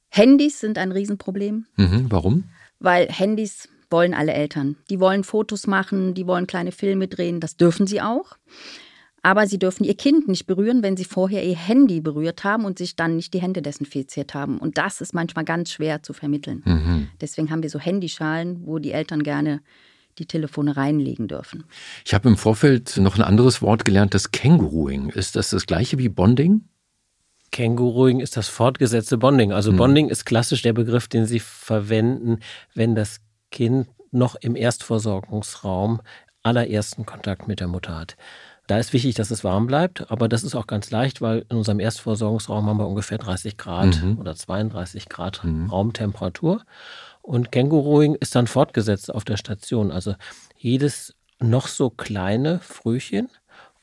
Handys 0.09 0.59
sind 0.59 0.79
ein 0.79 0.91
Riesenproblem. 0.91 1.67
Mhm, 1.75 2.07
warum? 2.09 2.45
Weil 2.79 3.07
Handys 3.09 3.69
wollen 3.91 4.15
alle 4.15 4.33
Eltern. 4.33 4.75
Die 4.89 4.99
wollen 4.99 5.23
Fotos 5.23 5.67
machen, 5.67 6.15
die 6.15 6.25
wollen 6.25 6.47
kleine 6.47 6.71
Filme 6.71 7.07
drehen, 7.07 7.39
das 7.39 7.57
dürfen 7.57 7.85
sie 7.85 8.01
auch. 8.01 8.37
Aber 9.21 9.45
sie 9.45 9.59
dürfen 9.59 9.83
ihr 9.83 9.95
Kind 9.95 10.27
nicht 10.27 10.47
berühren, 10.47 10.81
wenn 10.81 10.97
sie 10.97 11.05
vorher 11.05 11.45
ihr 11.45 11.55
Handy 11.55 12.01
berührt 12.01 12.43
haben 12.43 12.65
und 12.65 12.79
sich 12.79 12.95
dann 12.95 13.17
nicht 13.17 13.35
die 13.35 13.41
Hände 13.41 13.61
desinfiziert 13.61 14.33
haben. 14.33 14.57
Und 14.57 14.79
das 14.79 14.99
ist 14.99 15.13
manchmal 15.13 15.45
ganz 15.45 15.69
schwer 15.71 16.01
zu 16.01 16.13
vermitteln. 16.13 16.63
Mhm. 16.65 17.09
Deswegen 17.21 17.51
haben 17.51 17.61
wir 17.61 17.69
so 17.69 17.77
Handyschalen, 17.77 18.65
wo 18.65 18.79
die 18.79 18.93
Eltern 18.93 19.21
gerne 19.21 19.61
die 20.19 20.25
Telefone 20.25 20.77
reinlegen 20.77 21.27
dürfen. 21.27 21.63
Ich 22.05 22.13
habe 22.13 22.29
im 22.29 22.37
Vorfeld 22.37 22.97
noch 22.97 23.15
ein 23.15 23.23
anderes 23.23 23.61
Wort 23.61 23.85
gelernt, 23.85 24.13
das 24.13 24.31
Kängurooing. 24.31 25.09
Ist 25.09 25.35
das 25.35 25.49
das 25.49 25.65
gleiche 25.65 25.97
wie 25.97 26.09
Bonding? 26.09 26.65
Kängurooing 27.51 28.19
ist 28.19 28.37
das 28.37 28.47
fortgesetzte 28.47 29.17
Bonding. 29.17 29.51
Also 29.51 29.71
hm. 29.71 29.77
Bonding 29.77 30.09
ist 30.09 30.25
klassisch 30.25 30.61
der 30.61 30.73
Begriff, 30.73 31.07
den 31.07 31.25
Sie 31.25 31.39
verwenden, 31.39 32.39
wenn 32.75 32.95
das 32.95 33.21
Kind 33.51 33.87
noch 34.11 34.35
im 34.35 34.55
Erstversorgungsraum 34.55 36.01
allerersten 36.43 37.05
Kontakt 37.05 37.47
mit 37.47 37.59
der 37.59 37.67
Mutter 37.67 37.97
hat. 37.97 38.15
Da 38.67 38.77
ist 38.77 38.93
wichtig, 38.93 39.15
dass 39.15 39.31
es 39.31 39.43
warm 39.43 39.65
bleibt, 39.65 40.11
aber 40.11 40.29
das 40.29 40.43
ist 40.43 40.53
auch 40.53 40.67
ganz 40.67 40.91
leicht, 40.91 41.21
weil 41.21 41.43
in 41.49 41.57
unserem 41.57 41.79
Erstversorgungsraum 41.79 42.67
haben 42.67 42.77
wir 42.77 42.87
ungefähr 42.87 43.17
30 43.17 43.57
Grad 43.57 44.03
mhm. 44.03 44.19
oder 44.19 44.35
32 44.35 45.09
Grad 45.09 45.43
mhm. 45.43 45.71
Raumtemperatur. 45.71 46.61
Und 47.21 47.51
Kängurooing 47.51 48.15
ist 48.15 48.35
dann 48.35 48.47
fortgesetzt 48.47 49.13
auf 49.13 49.23
der 49.23 49.37
Station. 49.37 49.91
Also 49.91 50.15
jedes 50.57 51.15
noch 51.39 51.67
so 51.67 51.89
kleine 51.89 52.59
Frühchen 52.59 53.29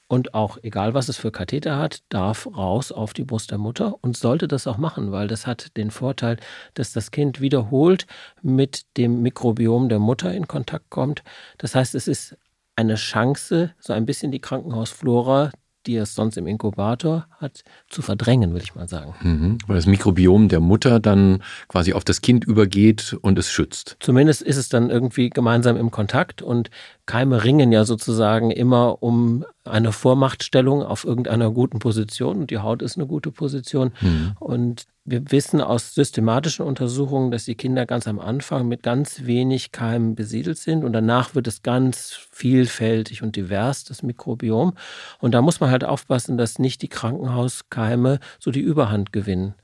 und 0.09 0.35
auch 0.35 0.59
egal 0.63 0.95
was 0.95 1.09
es 1.09 1.17
für 1.17 1.33
Katheter 1.33 1.79
hat, 1.79 2.03
darf 2.11 2.47
raus 2.47 2.93
auf 2.93 3.13
die 3.13 3.25
Brust 3.25 3.51
der 3.51 3.59
Mutter 3.59 3.97
und 4.03 4.17
sollte 4.17 4.47
das 4.47 4.67
auch 4.67 4.79
machen, 4.79 5.11
weil 5.11 5.27
das 5.27 5.47
hat 5.47 5.77
den 5.77 5.91
Vorteil, 5.91 6.37
dass 6.75 6.93
das 6.93 7.11
Kind 7.11 7.41
wiederholt 7.41 8.07
mit 8.41 8.85
dem 8.97 9.23
Mikrobiom 9.23 9.89
der 9.89 9.99
Mutter 9.99 10.33
in 10.33 10.47
Kontakt 10.47 10.91
kommt. 10.91 11.25
Das 11.59 11.75
heißt, 11.75 11.95
es 11.97 12.07
ist 12.07 12.37
eine 12.77 12.95
Chance, 12.95 13.75
so 13.81 13.93
ein 13.93 14.07
bisschen 14.07 14.31
die 14.31 14.41
Krankenhausflora 14.41 15.51
die 15.87 15.97
es 15.97 16.15
sonst 16.15 16.37
im 16.37 16.47
Inkubator 16.47 17.27
hat, 17.39 17.63
zu 17.89 18.03
verdrängen, 18.03 18.53
würde 18.53 18.65
ich 18.65 18.75
mal 18.75 18.89
sagen. 18.89 19.15
Mhm, 19.23 19.59
weil 19.67 19.77
das 19.77 19.87
Mikrobiom 19.87 20.49
der 20.49 20.61
Mutter 20.61 21.01
dann 21.01 21.43
quasi 21.69 21.93
auf 21.93 22.05
das 22.05 22.21
Kind 22.21 22.45
übergeht 22.45 23.17
und 23.21 23.39
es 23.39 23.51
schützt. 23.51 23.97
Zumindest 24.01 24.43
ist 24.43 24.57
es 24.57 24.69
dann 24.69 24.91
irgendwie 24.91 25.31
gemeinsam 25.31 25.77
im 25.77 25.91
Kontakt 25.91 26.43
und 26.43 26.71
Keime 27.07 27.45
ringen 27.45 27.71
ja 27.71 27.85
sozusagen 27.85 28.51
immer 28.51 29.03
um 29.03 29.45
eine 29.65 29.93
Vormachtstellung 29.93 30.83
auf 30.83 31.05
irgendeiner 31.05 31.53
guten 31.53 31.79
Position 31.79 32.39
und 32.39 32.51
die 32.51 32.59
Haut 32.59 32.83
ist 32.83 32.97
eine 32.97 33.07
gute 33.07 33.31
Position. 33.31 33.93
Mhm. 34.01 34.33
Und 34.41 34.87
wir 35.05 35.31
wissen 35.31 35.61
aus 35.61 35.95
systematischen 35.95 36.67
Untersuchungen, 36.67 37.31
dass 37.31 37.45
die 37.45 37.55
Kinder 37.55 37.87
ganz 37.87 38.09
am 38.09 38.19
Anfang 38.19 38.67
mit 38.67 38.83
ganz 38.83 39.25
wenig 39.25 39.71
Keimen 39.71 40.17
besiedelt 40.17 40.59
sind 40.59 40.85
und 40.85 40.93
danach 40.93 41.37
wird 41.37 41.47
es 41.47 41.63
ganz 41.63 42.19
vielfältig 42.33 43.23
und 43.23 43.37
divers, 43.37 43.85
das 43.85 44.03
Mikrobiom. 44.03 44.73
Und 45.21 45.33
da 45.33 45.43
muss 45.43 45.61
man 45.61 45.71
halt 45.71 45.85
aufpassen, 45.85 46.37
dass 46.37 46.59
nicht 46.59 46.83
die 46.83 46.89
Krankenhauskeime 46.89 48.19
so 48.41 48.51
die 48.51 48.61
Überhand 48.61 49.13
gewinnen. 49.13 49.55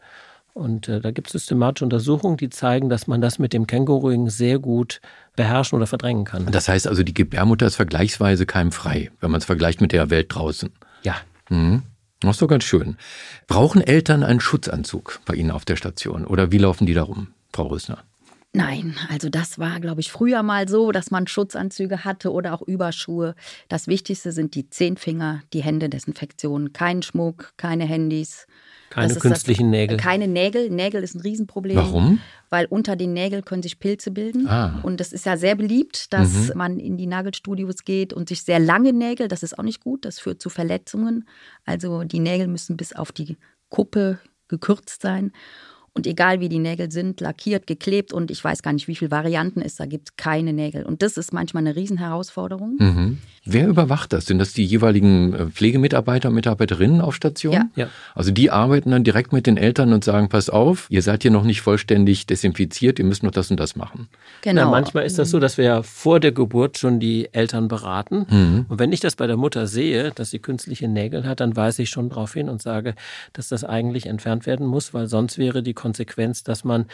Und 0.54 0.88
äh, 0.88 1.00
da 1.00 1.10
gibt 1.10 1.28
es 1.28 1.32
systematische 1.32 1.84
Untersuchungen, 1.84 2.36
die 2.36 2.50
zeigen, 2.50 2.90
dass 2.90 3.06
man 3.06 3.20
das 3.20 3.38
mit 3.38 3.52
dem 3.52 3.66
Känguruing 3.66 4.28
sehr 4.28 4.58
gut 4.58 5.00
beherrschen 5.34 5.76
oder 5.76 5.86
verdrängen 5.86 6.24
kann. 6.24 6.46
Das 6.50 6.68
heißt 6.68 6.86
also, 6.86 7.02
die 7.02 7.14
Gebärmutter 7.14 7.66
ist 7.66 7.76
vergleichsweise 7.76 8.44
keimfrei, 8.44 9.10
wenn 9.20 9.30
man 9.30 9.38
es 9.38 9.46
vergleicht 9.46 9.80
mit 9.80 9.92
der 9.92 10.10
Welt 10.10 10.34
draußen. 10.34 10.70
Ja. 11.02 11.16
Mhm. 11.48 11.82
Das 12.20 12.36
ist 12.36 12.42
doch 12.42 12.48
ganz 12.48 12.64
schön. 12.64 12.96
Brauchen 13.48 13.80
Eltern 13.80 14.22
einen 14.22 14.40
Schutzanzug 14.40 15.20
bei 15.24 15.34
Ihnen 15.34 15.50
auf 15.50 15.64
der 15.64 15.76
Station 15.76 16.24
oder 16.24 16.52
wie 16.52 16.58
laufen 16.58 16.86
die 16.86 16.94
da 16.94 17.02
rum, 17.02 17.28
Frau 17.52 17.66
Rösner? 17.66 17.98
Nein, 18.54 18.94
also 19.08 19.30
das 19.30 19.58
war, 19.58 19.80
glaube 19.80 20.02
ich, 20.02 20.12
früher 20.12 20.42
mal 20.42 20.68
so, 20.68 20.92
dass 20.92 21.10
man 21.10 21.26
Schutzanzüge 21.26 22.04
hatte 22.04 22.30
oder 22.30 22.52
auch 22.52 22.60
Überschuhe. 22.60 23.34
Das 23.68 23.86
Wichtigste 23.86 24.30
sind 24.30 24.54
die 24.54 24.68
Zehnfinger, 24.68 25.42
die 25.54 25.62
Händedesinfektion, 25.62 26.74
kein 26.74 27.02
Schmuck, 27.02 27.54
keine 27.56 27.86
Handys, 27.86 28.46
keine 28.92 29.14
künstlichen 29.14 29.72
das, 29.72 29.80
Nägel. 29.80 29.96
Keine 29.96 30.28
Nägel. 30.28 30.68
Nägel 30.68 31.02
ist 31.02 31.14
ein 31.14 31.22
Riesenproblem. 31.22 31.76
Warum? 31.76 32.20
Weil 32.50 32.66
unter 32.66 32.94
den 32.94 33.14
Nägeln 33.14 33.42
können 33.42 33.62
sich 33.62 33.78
Pilze 33.78 34.10
bilden. 34.10 34.46
Ah. 34.46 34.80
Und 34.82 35.00
es 35.00 35.14
ist 35.14 35.24
ja 35.24 35.38
sehr 35.38 35.54
beliebt, 35.54 36.12
dass 36.12 36.48
mhm. 36.48 36.52
man 36.56 36.78
in 36.78 36.98
die 36.98 37.06
Nagelstudios 37.06 37.84
geht 37.84 38.12
und 38.12 38.28
sich 38.28 38.42
sehr 38.42 38.58
lange 38.58 38.92
Nägel, 38.92 39.28
das 39.28 39.42
ist 39.42 39.58
auch 39.58 39.62
nicht 39.62 39.82
gut, 39.82 40.04
das 40.04 40.20
führt 40.20 40.42
zu 40.42 40.50
Verletzungen. 40.50 41.26
Also 41.64 42.04
die 42.04 42.20
Nägel 42.20 42.48
müssen 42.48 42.76
bis 42.76 42.92
auf 42.92 43.12
die 43.12 43.38
Kuppe 43.70 44.18
gekürzt 44.48 45.00
sein. 45.00 45.32
Und 45.94 46.06
egal 46.06 46.40
wie 46.40 46.48
die 46.48 46.58
Nägel 46.58 46.90
sind, 46.90 47.20
lackiert, 47.20 47.66
geklebt 47.66 48.14
und 48.14 48.30
ich 48.30 48.42
weiß 48.42 48.62
gar 48.62 48.72
nicht, 48.72 48.88
wie 48.88 48.94
viele 48.94 49.10
Varianten 49.10 49.60
es 49.60 49.76
da 49.76 49.84
gibt, 49.84 50.16
keine 50.16 50.54
Nägel. 50.54 50.84
Und 50.84 51.02
das 51.02 51.18
ist 51.18 51.34
manchmal 51.34 51.62
eine 51.62 51.76
Riesenherausforderung. 51.76 52.76
Mhm. 52.78 53.18
Wer 53.44 53.66
überwacht 53.66 54.12
das? 54.12 54.26
Sind 54.26 54.38
das 54.38 54.52
die 54.54 54.64
jeweiligen 54.64 55.34
äh, 55.34 55.46
Pflegemitarbeiter 55.46 56.28
und 56.28 56.36
Mitarbeiterinnen 56.36 57.00
auf 57.00 57.14
Station? 57.14 57.52
Ja. 57.52 57.68
Ja. 57.74 57.88
Also 58.14 58.30
die 58.30 58.50
arbeiten 58.50 58.92
dann 58.92 59.04
direkt 59.04 59.32
mit 59.32 59.46
den 59.46 59.56
Eltern 59.56 59.92
und 59.92 60.02
sagen, 60.04 60.28
pass 60.28 60.48
auf, 60.48 60.86
ihr 60.90 61.02
seid 61.02 61.22
hier 61.22 61.30
noch 61.30 61.44
nicht 61.44 61.60
vollständig 61.60 62.26
desinfiziert, 62.26 62.98
ihr 62.98 63.04
müsst 63.04 63.22
noch 63.22 63.32
das 63.32 63.50
und 63.50 63.60
das 63.60 63.76
machen. 63.76 64.08
Genau. 64.42 64.64
Na, 64.64 64.70
manchmal 64.70 65.04
ist 65.04 65.18
das 65.18 65.30
so, 65.30 65.40
dass 65.40 65.58
wir 65.58 65.64
ja 65.64 65.82
vor 65.82 66.20
der 66.20 66.32
Geburt 66.32 66.78
schon 66.78 67.00
die 67.00 67.28
Eltern 67.32 67.68
beraten. 67.68 68.26
Mhm. 68.30 68.66
Und 68.68 68.78
wenn 68.78 68.92
ich 68.92 69.00
das 69.00 69.16
bei 69.16 69.26
der 69.26 69.36
Mutter 69.36 69.66
sehe, 69.66 70.12
dass 70.12 70.30
sie 70.30 70.38
künstliche 70.38 70.88
Nägel 70.88 71.26
hat, 71.26 71.40
dann 71.40 71.54
weise 71.54 71.82
ich 71.82 71.90
schon 71.90 72.08
darauf 72.08 72.32
hin 72.32 72.48
und 72.48 72.62
sage, 72.62 72.94
dass 73.32 73.48
das 73.48 73.64
eigentlich 73.64 74.06
entfernt 74.06 74.46
werden 74.46 74.66
muss, 74.66 74.94
weil 74.94 75.08
sonst 75.08 75.36
wäre 75.36 75.62
die 75.62 75.74
Konsequenz, 75.82 76.44
dass 76.44 76.62
man 76.62 76.86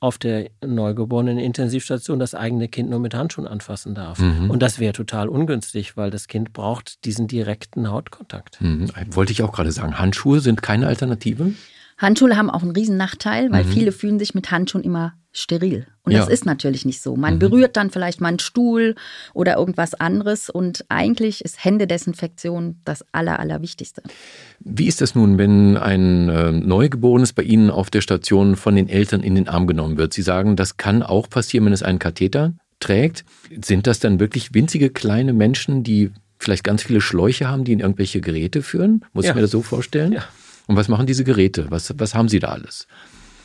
auf 0.00 0.16
der 0.16 0.50
neugeborenen 0.64 1.38
Intensivstation 1.38 2.20
das 2.20 2.34
eigene 2.34 2.68
Kind 2.68 2.88
nur 2.88 3.00
mit 3.00 3.14
Handschuhen 3.14 3.48
anfassen 3.48 3.96
darf. 3.96 4.20
Mhm. 4.20 4.48
Und 4.48 4.62
das 4.62 4.78
wäre 4.78 4.92
total 4.92 5.28
ungünstig, 5.28 5.96
weil 5.96 6.10
das 6.10 6.28
Kind 6.28 6.52
braucht 6.52 7.04
diesen 7.04 7.26
direkten 7.26 7.90
Hautkontakt. 7.90 8.60
Mhm. 8.60 8.90
Wollte 9.10 9.32
ich 9.32 9.42
auch 9.42 9.50
gerade 9.50 9.72
sagen, 9.72 9.98
Handschuhe 9.98 10.38
sind 10.38 10.62
keine 10.62 10.86
Alternative? 10.86 11.52
Handschuhe 11.98 12.36
haben 12.36 12.48
auch 12.50 12.62
einen 12.62 12.70
riesen 12.70 12.96
Nachteil, 12.96 13.50
weil 13.50 13.64
Mhm. 13.64 13.68
viele 13.68 13.92
fühlen 13.92 14.18
sich 14.18 14.34
mit 14.34 14.50
Handschuhen 14.50 14.84
immer 14.84 15.14
steril. 15.32 15.86
Und 16.02 16.12
Ja. 16.12 16.20
das 16.20 16.28
ist 16.28 16.46
natürlich 16.46 16.84
nicht 16.84 17.02
so. 17.02 17.14
Man 17.16 17.34
Mhm. 17.34 17.38
berührt 17.40 17.76
dann 17.76 17.90
vielleicht 17.90 18.20
mal 18.20 18.28
einen 18.28 18.38
Stuhl 18.38 18.94
oder 19.34 19.56
irgendwas 19.56 19.94
anderes 19.94 20.48
und 20.48 20.84
eigentlich 20.88 21.44
ist 21.44 21.62
Händedesinfektion 21.64 22.80
das 22.84 23.04
Aller, 23.12 23.38
Allerwichtigste. 23.38 24.02
Wie 24.60 24.86
ist 24.86 25.00
das 25.00 25.14
nun, 25.14 25.38
wenn 25.38 25.76
ein 25.76 26.28
äh, 26.28 26.52
Neugeborenes 26.52 27.32
bei 27.32 27.42
Ihnen 27.42 27.70
auf 27.70 27.90
der 27.90 28.00
Station 28.00 28.56
von 28.56 28.74
den 28.76 28.88
Eltern 28.88 29.22
in 29.22 29.34
den 29.34 29.48
Arm 29.48 29.66
genommen 29.66 29.96
wird? 29.96 30.14
Sie 30.14 30.22
sagen, 30.22 30.56
das 30.56 30.76
kann 30.76 31.02
auch 31.02 31.28
passieren, 31.28 31.66
wenn 31.66 31.72
es 31.72 31.82
einen 31.82 31.98
Katheter 31.98 32.54
trägt. 32.80 33.24
Sind 33.62 33.86
das 33.86 34.00
dann 34.00 34.20
wirklich 34.20 34.54
winzige 34.54 34.90
kleine 34.90 35.32
Menschen, 35.32 35.82
die 35.82 36.10
vielleicht 36.38 36.64
ganz 36.64 36.82
viele 36.84 37.00
Schläuche 37.00 37.48
haben, 37.48 37.64
die 37.64 37.72
in 37.72 37.80
irgendwelche 37.80 38.20
Geräte 38.20 38.62
führen? 38.62 39.04
Muss 39.12 39.24
Ja. 39.24 39.32
ich 39.32 39.34
mir 39.34 39.42
das 39.42 39.50
so 39.50 39.62
vorstellen? 39.62 40.12
Ja. 40.12 40.24
Und 40.68 40.76
was 40.76 40.88
machen 40.88 41.06
diese 41.06 41.24
Geräte? 41.24 41.66
Was, 41.70 41.92
was 41.98 42.14
haben 42.14 42.28
Sie 42.28 42.38
da 42.38 42.48
alles? 42.48 42.86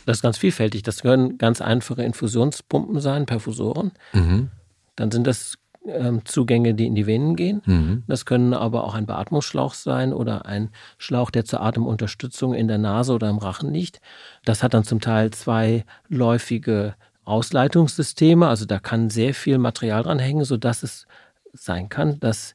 Das 0.06 0.18
ist 0.18 0.22
ganz 0.22 0.38
vielfältig. 0.38 0.84
Das 0.84 1.02
können 1.02 1.38
ganz 1.38 1.62
einfache 1.62 2.04
Infusionspumpen 2.04 3.00
sein, 3.00 3.26
Perfusoren. 3.26 3.94
Mhm. 4.12 4.52
Dann 4.96 5.10
sind 5.10 5.26
das 5.26 5.56
ähm, 5.88 6.26
Zugänge, 6.26 6.74
die 6.74 6.86
in 6.86 6.96
die 6.96 7.08
Venen 7.08 7.36
gehen. 7.36 7.62
Mhm. 7.66 8.04
Das 8.08 8.26
können 8.26 8.54
aber 8.54 8.84
auch 8.84 8.94
ein 8.94 9.06
Beatmungsschlauch 9.06 9.74
sein 9.74 10.14
oder 10.14 10.46
ein 10.46 10.70
Schlauch, 10.98 11.32
der 11.32 11.46
zur 11.46 11.62
Atemunterstützung 11.62 12.54
in 12.54 12.68
der 12.68 12.78
Nase 12.78 13.14
oder 13.14 13.30
im 13.30 13.38
Rachen 13.38 13.74
liegt. 13.74 14.02
Das 14.46 14.62
hat 14.62 14.74
dann 14.74 14.84
zum 14.84 15.00
Teil 15.00 15.32
zweiläufige 15.32 16.96
Ausleitungssysteme. 17.24 18.48
Also 18.48 18.66
da 18.66 18.80
kann 18.80 19.10
sehr 19.10 19.34
viel 19.34 19.58
Material 19.58 20.04
dran 20.04 20.20
hängen, 20.20 20.44
sodass 20.44 20.84
es 20.84 21.08
sein 21.54 21.88
kann, 21.88 22.20
dass 22.20 22.54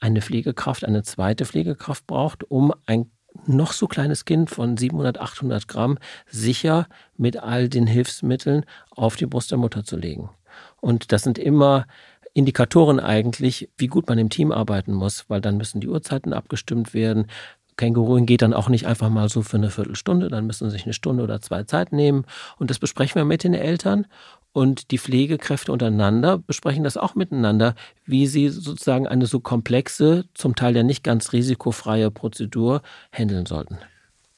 eine 0.00 0.22
Pflegekraft 0.22 0.84
eine 0.84 1.02
zweite 1.02 1.44
Pflegekraft 1.44 2.06
braucht, 2.06 2.44
um 2.50 2.72
ein 2.86 3.10
noch 3.46 3.72
so 3.72 3.86
kleines 3.86 4.24
Kind 4.24 4.50
von 4.50 4.76
700, 4.76 5.18
800 5.18 5.68
Gramm 5.68 5.98
sicher 6.26 6.86
mit 7.16 7.38
all 7.38 7.68
den 7.68 7.86
Hilfsmitteln 7.86 8.64
auf 8.90 9.16
die 9.16 9.26
Brust 9.26 9.50
der 9.50 9.58
Mutter 9.58 9.84
zu 9.84 9.96
legen. 9.96 10.30
Und 10.80 11.12
das 11.12 11.22
sind 11.22 11.38
immer 11.38 11.86
Indikatoren 12.32 13.00
eigentlich, 13.00 13.68
wie 13.76 13.88
gut 13.88 14.08
man 14.08 14.18
im 14.18 14.30
Team 14.30 14.52
arbeiten 14.52 14.92
muss, 14.92 15.24
weil 15.28 15.40
dann 15.40 15.56
müssen 15.56 15.80
die 15.80 15.88
Uhrzeiten 15.88 16.32
abgestimmt 16.32 16.94
werden. 16.94 17.26
Känguruen 17.76 18.26
geht 18.26 18.42
dann 18.42 18.52
auch 18.52 18.68
nicht 18.68 18.86
einfach 18.86 19.08
mal 19.08 19.28
so 19.28 19.42
für 19.42 19.56
eine 19.56 19.70
Viertelstunde, 19.70 20.28
dann 20.28 20.46
müssen 20.46 20.68
sie 20.68 20.76
sich 20.76 20.84
eine 20.84 20.92
Stunde 20.92 21.22
oder 21.22 21.40
zwei 21.40 21.64
Zeit 21.64 21.92
nehmen. 21.92 22.24
Und 22.58 22.70
das 22.70 22.78
besprechen 22.78 23.14
wir 23.14 23.24
mit 23.24 23.42
den 23.42 23.54
Eltern. 23.54 24.06
Und 24.52 24.90
die 24.90 24.98
Pflegekräfte 24.98 25.72
untereinander 25.72 26.38
besprechen 26.38 26.82
das 26.82 26.96
auch 26.96 27.14
miteinander, 27.14 27.74
wie 28.04 28.26
sie 28.26 28.48
sozusagen 28.48 29.06
eine 29.06 29.26
so 29.26 29.40
komplexe, 29.40 30.24
zum 30.34 30.56
Teil 30.56 30.74
ja 30.74 30.82
nicht 30.82 31.04
ganz 31.04 31.32
risikofreie 31.32 32.10
Prozedur 32.10 32.82
handeln 33.12 33.46
sollten. 33.46 33.78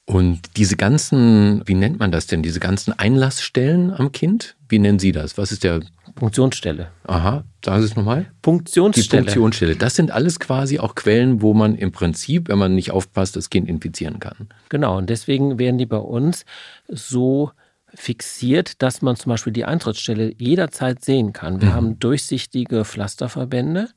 Und 0.04 0.56
diese 0.56 0.76
ganzen, 0.76 1.62
wie 1.66 1.74
nennt 1.74 1.98
man 1.98 2.10
das 2.10 2.26
denn, 2.26 2.42
diese 2.42 2.60
ganzen 2.60 2.92
Einlassstellen 2.92 3.92
am 3.92 4.12
Kind? 4.12 4.56
Wie 4.68 4.78
nennen 4.78 4.98
Sie 4.98 5.12
das? 5.12 5.38
Was 5.38 5.52
ist 5.52 5.64
der, 5.64 5.80
Funktionsstelle. 6.16 6.88
aha, 7.04 7.44
sagen 7.64 7.80
Sie 7.80 7.86
es 7.86 7.96
nochmal? 7.96 8.24
Die 8.24 8.44
Funktionsstelle. 8.44 9.22
Punktionsstelle. 9.22 9.76
Das 9.76 9.94
sind 9.94 10.10
alles 10.10 10.38
quasi 10.38 10.78
auch 10.78 10.94
Quellen, 10.94 11.40
wo 11.40 11.54
man 11.54 11.74
im 11.74 11.92
Prinzip, 11.92 12.48
wenn 12.48 12.58
man 12.58 12.74
nicht 12.74 12.90
aufpasst, 12.90 13.36
das 13.36 13.50
Kind 13.50 13.68
infizieren 13.68 14.20
kann. 14.20 14.48
Genau, 14.68 14.98
und 14.98 15.08
deswegen 15.08 15.58
werden 15.58 15.78
die 15.78 15.86
bei 15.86 15.98
uns 15.98 16.44
so 16.88 17.50
fixiert, 17.94 18.82
dass 18.82 19.02
man 19.02 19.16
zum 19.16 19.30
Beispiel 19.30 19.52
die 19.52 19.64
Eintrittsstelle 19.64 20.32
jederzeit 20.38 21.04
sehen 21.04 21.32
kann. 21.32 21.60
Wir 21.60 21.68
Mhm. 21.68 21.74
haben 21.74 21.98
durchsichtige 21.98 22.84
Pflasterverbände, 22.84 23.88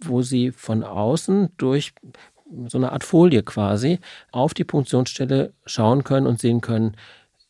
wo 0.00 0.22
sie 0.22 0.50
von 0.52 0.82
außen 0.82 1.50
durch 1.56 1.92
so 2.68 2.78
eine 2.78 2.92
Art 2.92 3.04
Folie 3.04 3.42
quasi 3.42 3.98
auf 4.32 4.54
die 4.54 4.64
Punktionsstelle 4.64 5.52
schauen 5.64 6.04
können 6.04 6.26
und 6.26 6.40
sehen 6.40 6.60
können, 6.60 6.96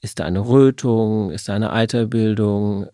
ist 0.01 0.21
da 0.21 0.25
eine 0.25 0.47
Rötung, 0.47 1.31
ist 1.31 1.49
da 1.49 1.55
eine 1.55 1.71
Eiterbildung, 1.73 2.87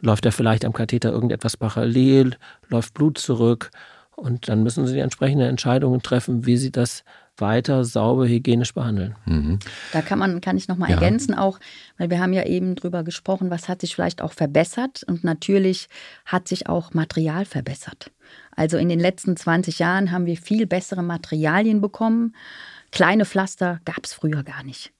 läuft 0.00 0.24
da 0.24 0.30
vielleicht 0.30 0.64
am 0.64 0.72
Katheter 0.72 1.10
irgendetwas 1.10 1.56
parallel, 1.56 2.36
läuft 2.68 2.94
Blut 2.94 3.18
zurück 3.18 3.70
und 4.14 4.48
dann 4.48 4.62
müssen 4.62 4.86
sie 4.86 4.94
die 4.94 5.00
entsprechenden 5.00 5.48
Entscheidungen 5.48 6.02
treffen, 6.02 6.46
wie 6.46 6.56
sie 6.56 6.70
das 6.70 7.04
weiter 7.40 7.84
sauber 7.84 8.26
hygienisch 8.26 8.74
behandeln. 8.74 9.14
Mhm. 9.26 9.58
Da 9.92 10.02
kann 10.02 10.18
man, 10.18 10.40
kann 10.40 10.56
ich 10.56 10.68
noch 10.68 10.76
mal 10.76 10.88
Ja. 10.88 10.96
ergänzen 10.96 11.34
auch, 11.34 11.58
weil 11.96 12.10
wir 12.10 12.20
haben 12.20 12.32
ja 12.32 12.44
eben 12.44 12.74
drüber 12.74 13.02
gesprochen, 13.02 13.50
was 13.50 13.68
hat 13.68 13.80
sich 13.80 13.94
vielleicht 13.94 14.22
auch 14.22 14.32
verbessert 14.32 15.04
und 15.06 15.24
natürlich 15.24 15.88
hat 16.26 16.48
sich 16.48 16.68
auch 16.68 16.94
Material 16.94 17.44
verbessert. 17.44 18.10
Also 18.54 18.76
in 18.76 18.88
den 18.88 19.00
letzten 19.00 19.36
20 19.36 19.78
Jahren 19.78 20.10
haben 20.10 20.26
wir 20.26 20.36
viel 20.36 20.66
bessere 20.66 21.02
Materialien 21.02 21.80
bekommen. 21.80 22.34
Kleine 22.90 23.24
Pflaster 23.24 23.80
gab 23.84 24.04
es 24.04 24.12
früher 24.12 24.42
gar 24.42 24.62
nicht. 24.64 24.92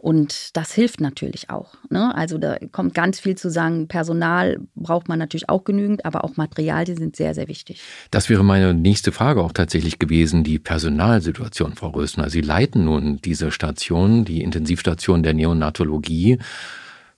Und 0.00 0.56
das 0.56 0.72
hilft 0.72 1.02
natürlich 1.02 1.50
auch. 1.50 1.74
Ne? 1.90 2.14
Also 2.14 2.38
da 2.38 2.56
kommt 2.72 2.94
ganz 2.94 3.20
viel 3.20 3.36
zu 3.36 3.50
sagen. 3.50 3.86
Personal 3.86 4.58
braucht 4.74 5.08
man 5.08 5.18
natürlich 5.18 5.50
auch 5.50 5.64
genügend, 5.64 6.06
aber 6.06 6.24
auch 6.24 6.38
Materialien 6.38 6.96
sind 6.96 7.16
sehr, 7.16 7.34
sehr 7.34 7.48
wichtig. 7.48 7.82
Das 8.10 8.30
wäre 8.30 8.42
meine 8.42 8.72
nächste 8.72 9.12
Frage 9.12 9.42
auch 9.42 9.52
tatsächlich 9.52 9.98
gewesen, 9.98 10.42
die 10.42 10.58
Personalsituation, 10.58 11.74
Frau 11.74 11.90
Rösner. 11.90 12.30
Sie 12.30 12.40
leiten 12.40 12.86
nun 12.86 13.20
diese 13.22 13.50
Station, 13.50 14.24
die 14.24 14.40
Intensivstation 14.40 15.22
der 15.22 15.34
Neonatologie. 15.34 16.38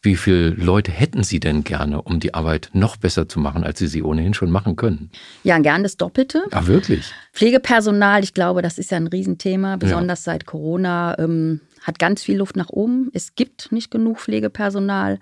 Wie 0.04 0.16
viele 0.16 0.48
Leute 0.48 0.90
hätten 0.90 1.22
Sie 1.22 1.38
denn 1.38 1.62
gerne, 1.62 2.02
um 2.02 2.18
die 2.18 2.34
Arbeit 2.34 2.70
noch 2.72 2.96
besser 2.96 3.28
zu 3.28 3.38
machen, 3.38 3.62
als 3.62 3.78
Sie 3.78 3.86
sie 3.86 4.02
ohnehin 4.02 4.34
schon 4.34 4.50
machen 4.50 4.74
können? 4.74 5.12
Ja, 5.44 5.56
gern 5.58 5.84
das 5.84 5.96
Doppelte. 5.96 6.42
Ah, 6.50 6.66
wirklich? 6.66 7.12
Pflegepersonal, 7.32 8.24
ich 8.24 8.34
glaube, 8.34 8.62
das 8.62 8.78
ist 8.78 8.90
ja 8.90 8.96
ein 8.96 9.06
Riesenthema, 9.06 9.76
besonders 9.76 10.24
seit 10.24 10.46
Corona, 10.46 11.16
ähm, 11.20 11.60
hat 11.82 11.98
ganz 11.98 12.22
viel 12.22 12.36
Luft 12.38 12.56
nach 12.56 12.70
oben. 12.70 13.10
Es 13.12 13.34
gibt 13.34 13.72
nicht 13.72 13.90
genug 13.90 14.20
Pflegepersonal. 14.20 15.18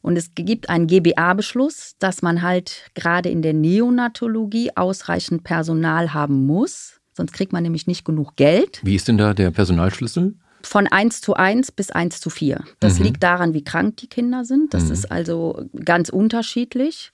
Und 0.00 0.16
es 0.16 0.32
gibt 0.34 0.68
einen 0.68 0.88
GBA-Beschluss, 0.88 1.94
dass 2.00 2.22
man 2.22 2.42
halt 2.42 2.90
gerade 2.94 3.28
in 3.28 3.40
der 3.40 3.52
Neonatologie 3.52 4.76
ausreichend 4.76 5.44
Personal 5.44 6.12
haben 6.12 6.44
muss. 6.46 7.00
Sonst 7.12 7.32
kriegt 7.32 7.52
man 7.52 7.62
nämlich 7.62 7.86
nicht 7.86 8.04
genug 8.04 8.34
Geld. 8.36 8.80
Wie 8.82 8.96
ist 8.96 9.06
denn 9.06 9.18
da 9.18 9.32
der 9.34 9.50
Personalschlüssel? 9.52 10.34
Von 10.64 10.86
1 10.86 11.20
zu 11.20 11.34
1 11.34 11.72
bis 11.72 11.90
1 11.90 12.20
zu 12.20 12.30
4. 12.30 12.64
Das 12.80 12.98
Mhm. 12.98 13.04
liegt 13.04 13.22
daran, 13.22 13.52
wie 13.54 13.64
krank 13.64 13.96
die 13.98 14.08
Kinder 14.08 14.44
sind. 14.44 14.74
Das 14.74 14.86
Mhm. 14.86 14.92
ist 14.92 15.12
also 15.12 15.66
ganz 15.84 16.08
unterschiedlich. 16.08 17.12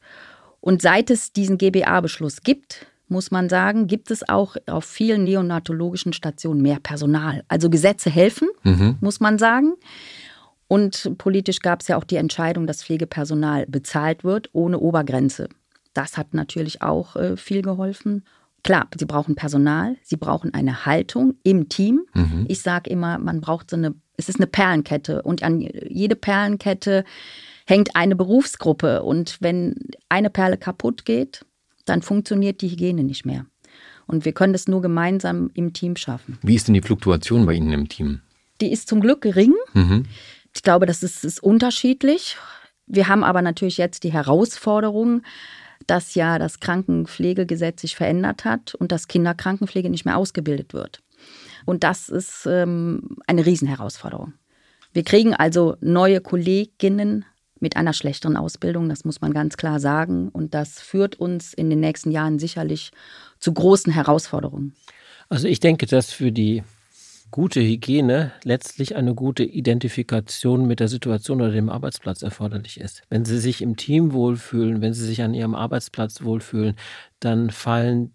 Und 0.60 0.80
seit 0.82 1.10
es 1.10 1.32
diesen 1.32 1.58
GBA-Beschluss 1.58 2.42
gibt, 2.42 2.86
muss 3.08 3.30
man 3.30 3.48
sagen, 3.48 3.86
gibt 3.86 4.10
es 4.10 4.28
auch 4.28 4.56
auf 4.66 4.84
vielen 4.84 5.24
neonatologischen 5.24 6.12
Stationen 6.12 6.62
mehr 6.62 6.78
Personal. 6.82 7.42
Also 7.48 7.70
Gesetze 7.70 8.10
helfen, 8.10 8.48
Mhm. 8.62 8.96
muss 9.00 9.20
man 9.20 9.38
sagen. 9.38 9.74
Und 10.66 11.12
politisch 11.16 11.60
gab 11.60 11.80
es 11.80 11.88
ja 11.88 11.96
auch 11.96 12.04
die 12.04 12.16
Entscheidung, 12.16 12.66
dass 12.66 12.82
Pflegepersonal 12.84 13.66
bezahlt 13.66 14.22
wird 14.24 14.50
ohne 14.52 14.78
Obergrenze. 14.78 15.48
Das 15.94 16.18
hat 16.18 16.34
natürlich 16.34 16.82
auch 16.82 17.16
äh, 17.16 17.36
viel 17.36 17.62
geholfen. 17.62 18.24
Klar, 18.64 18.88
sie 18.98 19.06
brauchen 19.06 19.34
Personal, 19.34 19.96
sie 20.02 20.16
brauchen 20.16 20.52
eine 20.52 20.84
Haltung 20.84 21.34
im 21.42 21.68
Team. 21.68 22.02
Mhm. 22.12 22.44
Ich 22.48 22.60
sage 22.60 22.90
immer, 22.90 23.18
man 23.18 23.40
braucht 23.40 23.70
so 23.70 23.76
eine, 23.76 23.94
es 24.16 24.28
ist 24.28 24.38
eine 24.40 24.46
Perlenkette 24.46 25.22
und 25.22 25.42
an 25.42 25.60
jede 25.60 26.16
Perlenkette 26.16 27.04
hängt 27.66 27.94
eine 27.96 28.16
Berufsgruppe. 28.16 29.02
Und 29.02 29.38
wenn 29.40 29.74
eine 30.08 30.28
Perle 30.28 30.56
kaputt 30.58 31.04
geht, 31.04 31.46
dann 31.88 32.02
funktioniert 32.02 32.60
die 32.60 32.70
Hygiene 32.70 33.04
nicht 33.04 33.24
mehr. 33.24 33.46
Und 34.06 34.24
wir 34.24 34.32
können 34.32 34.52
das 34.52 34.68
nur 34.68 34.80
gemeinsam 34.80 35.50
im 35.54 35.72
Team 35.72 35.96
schaffen. 35.96 36.38
Wie 36.42 36.54
ist 36.54 36.66
denn 36.66 36.74
die 36.74 36.80
Fluktuation 36.80 37.44
bei 37.44 37.52
Ihnen 37.52 37.72
im 37.72 37.88
Team? 37.88 38.20
Die 38.60 38.72
ist 38.72 38.88
zum 38.88 39.00
Glück 39.00 39.20
gering. 39.20 39.54
Mhm. 39.74 40.06
Ich 40.54 40.62
glaube, 40.62 40.86
das 40.86 41.02
ist, 41.02 41.24
ist 41.24 41.42
unterschiedlich. 41.42 42.36
Wir 42.86 43.08
haben 43.08 43.22
aber 43.22 43.42
natürlich 43.42 43.76
jetzt 43.76 44.02
die 44.04 44.12
Herausforderung, 44.12 45.22
dass 45.86 46.14
ja 46.14 46.38
das 46.38 46.58
Krankenpflegegesetz 46.60 47.82
sich 47.82 47.96
verändert 47.96 48.44
hat 48.44 48.74
und 48.74 48.92
dass 48.92 49.08
Kinderkrankenpflege 49.08 49.90
nicht 49.90 50.04
mehr 50.04 50.16
ausgebildet 50.16 50.72
wird. 50.72 51.00
Und 51.66 51.84
das 51.84 52.08
ist 52.08 52.46
ähm, 52.46 53.18
eine 53.26 53.44
Riesenherausforderung. 53.44 54.32
Wir 54.92 55.04
kriegen 55.04 55.34
also 55.34 55.76
neue 55.80 56.20
Kolleginnen 56.20 57.24
mit 57.60 57.76
einer 57.76 57.92
schlechteren 57.92 58.36
Ausbildung, 58.36 58.88
das 58.88 59.04
muss 59.04 59.20
man 59.20 59.32
ganz 59.32 59.56
klar 59.56 59.80
sagen. 59.80 60.28
Und 60.28 60.54
das 60.54 60.80
führt 60.80 61.16
uns 61.16 61.52
in 61.54 61.70
den 61.70 61.80
nächsten 61.80 62.10
Jahren 62.10 62.38
sicherlich 62.38 62.90
zu 63.38 63.52
großen 63.52 63.92
Herausforderungen. 63.92 64.74
Also 65.28 65.48
ich 65.48 65.60
denke, 65.60 65.86
dass 65.86 66.12
für 66.12 66.32
die 66.32 66.62
gute 67.30 67.60
Hygiene 67.60 68.32
letztlich 68.44 68.96
eine 68.96 69.14
gute 69.14 69.44
Identifikation 69.44 70.66
mit 70.66 70.80
der 70.80 70.88
Situation 70.88 71.40
oder 71.40 71.52
dem 71.52 71.68
Arbeitsplatz 71.68 72.22
erforderlich 72.22 72.80
ist. 72.80 73.02
Wenn 73.10 73.24
Sie 73.24 73.38
sich 73.38 73.60
im 73.60 73.76
Team 73.76 74.12
wohlfühlen, 74.12 74.80
wenn 74.80 74.94
Sie 74.94 75.04
sich 75.04 75.22
an 75.22 75.34
Ihrem 75.34 75.54
Arbeitsplatz 75.54 76.22
wohlfühlen, 76.22 76.76
dann 77.20 77.50
fallen 77.50 78.12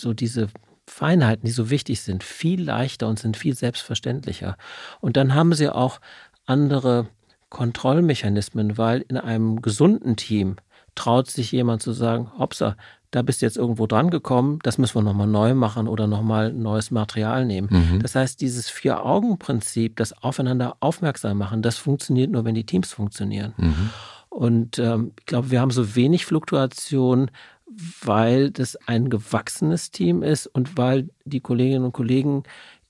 so 0.00 0.14
diese 0.14 0.48
Feinheiten, 0.86 1.44
die 1.44 1.52
so 1.52 1.68
wichtig 1.68 2.00
sind, 2.00 2.24
viel 2.24 2.62
leichter 2.62 3.08
und 3.08 3.18
sind 3.18 3.36
viel 3.36 3.54
selbstverständlicher. 3.54 4.56
Und 5.00 5.16
dann 5.16 5.34
haben 5.34 5.52
Sie 5.52 5.68
auch 5.68 6.00
andere 6.46 7.08
Kontrollmechanismen, 7.56 8.76
weil 8.76 9.00
in 9.08 9.16
einem 9.16 9.62
gesunden 9.62 10.16
Team 10.16 10.56
traut 10.94 11.30
sich 11.30 11.52
jemand 11.52 11.80
zu 11.80 11.92
sagen, 11.92 12.30
hopsa, 12.38 12.76
da 13.12 13.22
bist 13.22 13.40
du 13.40 13.46
jetzt 13.46 13.56
irgendwo 13.56 13.86
dran 13.86 14.10
gekommen, 14.10 14.58
das 14.62 14.76
müssen 14.76 14.96
wir 14.96 15.02
nochmal 15.02 15.26
neu 15.26 15.54
machen 15.54 15.88
oder 15.88 16.06
nochmal 16.06 16.52
neues 16.52 16.90
Material 16.90 17.46
nehmen. 17.46 17.68
Mhm. 17.70 18.00
Das 18.00 18.14
heißt, 18.14 18.42
dieses 18.42 18.68
Vier-Augen-Prinzip, 18.68 19.96
das 19.96 20.22
Aufeinander 20.22 20.76
aufmerksam 20.80 21.38
machen, 21.38 21.62
das 21.62 21.78
funktioniert 21.78 22.30
nur, 22.30 22.44
wenn 22.44 22.54
die 22.54 22.66
Teams 22.66 22.92
funktionieren. 22.92 23.54
Mhm. 23.56 23.90
Und 24.28 24.78
ähm, 24.78 25.12
ich 25.18 25.24
glaube, 25.24 25.50
wir 25.50 25.62
haben 25.62 25.70
so 25.70 25.96
wenig 25.96 26.26
Fluktuation, 26.26 27.30
weil 28.02 28.50
das 28.50 28.76
ein 28.86 29.08
gewachsenes 29.08 29.92
Team 29.92 30.22
ist 30.22 30.46
und 30.46 30.76
weil 30.76 31.08
die 31.24 31.40
Kolleginnen 31.40 31.86
und 31.86 31.92
Kollegen 31.92 32.42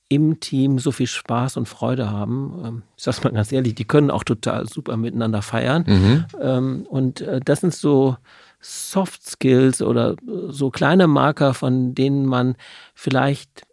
im 0.08 0.40
Team 0.40 0.78
so 0.78 0.92
viel 0.92 1.06
Spaß 1.06 1.56
und 1.56 1.66
Freude 1.66 2.10
haben. 2.10 2.62
Ähm, 2.64 2.82
ich 2.96 3.04
sag's 3.04 3.24
mal 3.24 3.32
ganz 3.32 3.50
ehrlich, 3.50 3.74
die 3.74 3.84
können 3.84 4.10
auch 4.10 4.24
total 4.24 4.68
super 4.68 4.96
miteinander 4.96 5.42
feiern. 5.42 5.84
Mhm. 5.86 6.24
Ähm, 6.40 6.86
und 6.88 7.20
äh, 7.22 7.40
das 7.44 7.60
sind 7.60 7.74
so 7.74 8.16
Soft 8.60 9.24
Skills 9.24 9.82
oder 9.82 10.16
so 10.48 10.70
kleine 10.70 11.06
Marker, 11.06 11.54
von 11.54 11.94
denen 11.94 12.26
man 12.26 12.56
vielleicht 12.94 13.66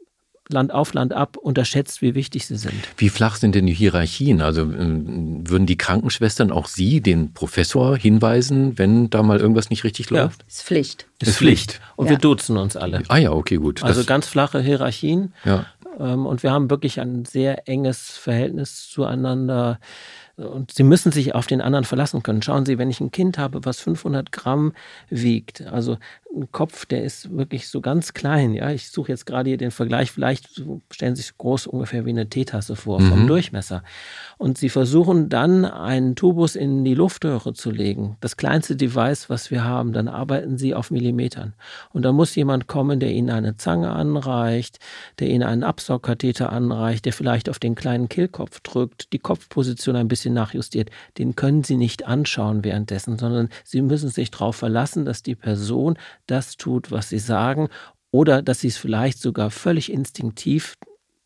Land 0.49 0.73
auf 0.73 0.93
Land 0.93 1.13
ab 1.13 1.37
unterschätzt, 1.37 2.01
wie 2.01 2.15
wichtig 2.15 2.45
sie 2.47 2.57
sind. 2.57 2.75
Wie 2.97 3.09
flach 3.09 3.35
sind 3.35 3.55
denn 3.55 3.65
die 3.65 3.73
Hierarchien? 3.73 4.41
Also 4.41 4.61
ähm, 4.61 5.49
würden 5.49 5.65
die 5.65 5.77
Krankenschwestern 5.77 6.51
auch 6.51 6.67
Sie, 6.67 7.01
den 7.01 7.33
Professor, 7.33 7.97
hinweisen, 7.97 8.77
wenn 8.77 9.09
da 9.09 9.23
mal 9.23 9.39
irgendwas 9.39 9.69
nicht 9.69 9.83
richtig 9.83 10.09
läuft? 10.09 10.41
Ja. 10.41 10.47
Ist 10.47 10.63
Pflicht. 10.63 11.07
Ist, 11.21 11.29
ist 11.29 11.37
Pflicht. 11.37 11.79
Und 11.95 12.07
ja. 12.07 12.11
wir 12.11 12.17
duzen 12.17 12.57
uns 12.57 12.75
alle. 12.75 13.03
Ah 13.07 13.17
ja, 13.17 13.31
okay, 13.31 13.55
gut. 13.55 13.83
Also 13.83 14.01
das 14.01 14.07
ganz 14.07 14.27
flache 14.27 14.59
Hierarchien. 14.59 15.33
Ja. 15.45 15.65
Ähm, 15.99 16.25
und 16.25 16.43
wir 16.43 16.51
haben 16.51 16.69
wirklich 16.69 16.99
ein 16.99 17.25
sehr 17.25 17.67
enges 17.67 18.17
Verhältnis 18.17 18.89
zueinander. 18.89 19.79
Und 20.35 20.71
Sie 20.71 20.83
müssen 20.83 21.11
sich 21.11 21.35
auf 21.35 21.45
den 21.47 21.61
anderen 21.61 21.85
verlassen 21.85 22.23
können. 22.23 22.41
Schauen 22.41 22.65
Sie, 22.65 22.77
wenn 22.77 22.89
ich 22.89 22.99
ein 22.99 23.11
Kind 23.11 23.37
habe, 23.37 23.65
was 23.65 23.79
500 23.79 24.31
Gramm 24.31 24.73
wiegt, 25.09 25.61
also 25.61 25.97
ein 26.35 26.51
Kopf, 26.51 26.85
der 26.85 27.03
ist 27.03 27.35
wirklich 27.35 27.67
so 27.67 27.79
ganz 27.81 28.13
klein. 28.13 28.53
Ja, 28.53 28.71
ich 28.71 28.89
suche 28.89 29.11
jetzt 29.11 29.25
gerade 29.25 29.49
hier 29.49 29.57
den 29.57 29.71
Vergleich. 29.71 30.11
Vielleicht 30.11 30.63
stellen 30.91 31.15
Sie 31.15 31.21
sich 31.21 31.37
groß 31.37 31.67
ungefähr 31.67 32.05
wie 32.05 32.09
eine 32.09 32.27
Teetasse 32.27 32.75
vor 32.75 32.99
mhm. 32.99 33.09
vom 33.09 33.27
Durchmesser. 33.27 33.83
Und 34.37 34.57
Sie 34.57 34.69
versuchen 34.69 35.29
dann 35.29 35.65
einen 35.65 36.15
Tubus 36.15 36.55
in 36.55 36.83
die 36.83 36.95
Luftröhre 36.95 37.53
zu 37.53 37.69
legen. 37.69 38.17
Das 38.19 38.37
kleinste 38.37 38.75
Device, 38.75 39.29
was 39.29 39.51
wir 39.51 39.63
haben, 39.63 39.93
dann 39.93 40.07
arbeiten 40.07 40.57
Sie 40.57 40.73
auf 40.73 40.91
Millimetern. 40.91 41.53
Und 41.91 42.03
da 42.03 42.11
muss 42.11 42.35
jemand 42.35 42.67
kommen, 42.67 42.99
der 42.99 43.11
Ihnen 43.11 43.29
eine 43.29 43.57
Zange 43.57 43.91
anreicht, 43.91 44.79
der 45.19 45.29
Ihnen 45.29 45.43
einen 45.43 45.63
Absaugkatheter 45.63 46.51
anreicht, 46.51 47.05
der 47.05 47.13
vielleicht 47.13 47.49
auf 47.49 47.59
den 47.59 47.75
kleinen 47.75 48.09
Kehlkopf 48.09 48.59
drückt, 48.61 49.13
die 49.13 49.19
Kopfposition 49.19 49.95
ein 49.95 50.07
bisschen 50.07 50.33
nachjustiert, 50.33 50.89
den 51.17 51.35
können 51.35 51.63
Sie 51.63 51.77
nicht 51.77 52.07
anschauen 52.07 52.63
währenddessen, 52.63 53.19
sondern 53.19 53.49
Sie 53.63 53.81
müssen 53.81 54.09
sich 54.09 54.31
darauf 54.31 54.55
verlassen, 54.55 55.05
dass 55.05 55.21
die 55.21 55.35
Person 55.35 55.97
das 56.27 56.57
tut, 56.57 56.91
was 56.91 57.09
Sie 57.09 57.19
sagen 57.19 57.69
oder 58.13 58.43
dass 58.43 58.61
sie 58.61 58.67
es 58.67 58.77
vielleicht 58.77 59.19
sogar 59.19 59.49
völlig 59.49 59.91
instinktiv 59.91 60.75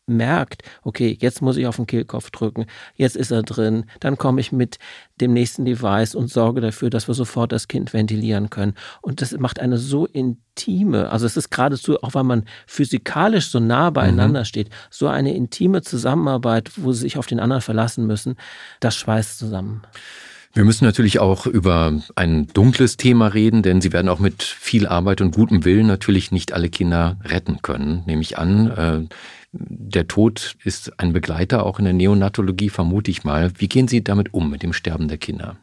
merkt, 0.08 0.62
okay, 0.82 1.16
jetzt 1.20 1.42
muss 1.42 1.58
ich 1.58 1.66
auf 1.66 1.76
den 1.76 1.86
Kehlkopf 1.86 2.30
drücken, 2.30 2.64
jetzt 2.94 3.14
ist 3.14 3.30
er 3.30 3.42
drin, 3.42 3.84
dann 4.00 4.16
komme 4.16 4.40
ich 4.40 4.52
mit 4.52 4.78
dem 5.20 5.34
nächsten 5.34 5.66
Device 5.66 6.14
und 6.14 6.28
sorge 6.30 6.62
dafür, 6.62 6.88
dass 6.88 7.08
wir 7.08 7.14
sofort 7.14 7.52
das 7.52 7.68
Kind 7.68 7.92
ventilieren 7.92 8.48
können. 8.48 8.72
Und 9.02 9.20
das 9.20 9.32
macht 9.32 9.60
eine 9.60 9.76
so 9.76 10.06
intime, 10.06 11.10
also 11.10 11.26
es 11.26 11.36
ist 11.36 11.50
geradezu, 11.50 12.02
auch 12.02 12.14
weil 12.14 12.24
man 12.24 12.44
physikalisch 12.66 13.50
so 13.50 13.60
nah 13.60 13.90
beieinander 13.90 14.40
mhm. 14.40 14.46
steht, 14.46 14.70
so 14.88 15.08
eine 15.08 15.34
intime 15.34 15.82
Zusammenarbeit, 15.82 16.70
wo 16.76 16.92
sie 16.92 17.00
sich 17.00 17.18
auf 17.18 17.26
den 17.26 17.38
anderen 17.38 17.60
verlassen 17.60 18.06
müssen, 18.06 18.36
das 18.80 18.96
schweißt 18.96 19.38
zusammen. 19.38 19.82
Wir 20.58 20.64
müssen 20.64 20.86
natürlich 20.86 21.20
auch 21.20 21.46
über 21.46 22.02
ein 22.16 22.48
dunkles 22.48 22.96
Thema 22.96 23.28
reden, 23.28 23.62
denn 23.62 23.80
Sie 23.80 23.92
werden 23.92 24.08
auch 24.08 24.18
mit 24.18 24.42
viel 24.42 24.88
Arbeit 24.88 25.20
und 25.20 25.32
gutem 25.32 25.64
Willen 25.64 25.86
natürlich 25.86 26.32
nicht 26.32 26.52
alle 26.52 26.68
Kinder 26.68 27.16
retten 27.24 27.62
können, 27.62 28.02
nehme 28.06 28.22
ich 28.22 28.38
an. 28.38 28.66
Äh, 28.66 29.14
der 29.52 30.08
Tod 30.08 30.56
ist 30.64 30.98
ein 30.98 31.12
Begleiter 31.12 31.64
auch 31.64 31.78
in 31.78 31.84
der 31.84 31.94
Neonatologie, 31.94 32.70
vermute 32.70 33.08
ich 33.08 33.22
mal. 33.22 33.52
Wie 33.58 33.68
gehen 33.68 33.86
Sie 33.86 34.02
damit 34.02 34.34
um, 34.34 34.50
mit 34.50 34.64
dem 34.64 34.72
Sterben 34.72 35.06
der 35.06 35.18
Kinder? 35.18 35.58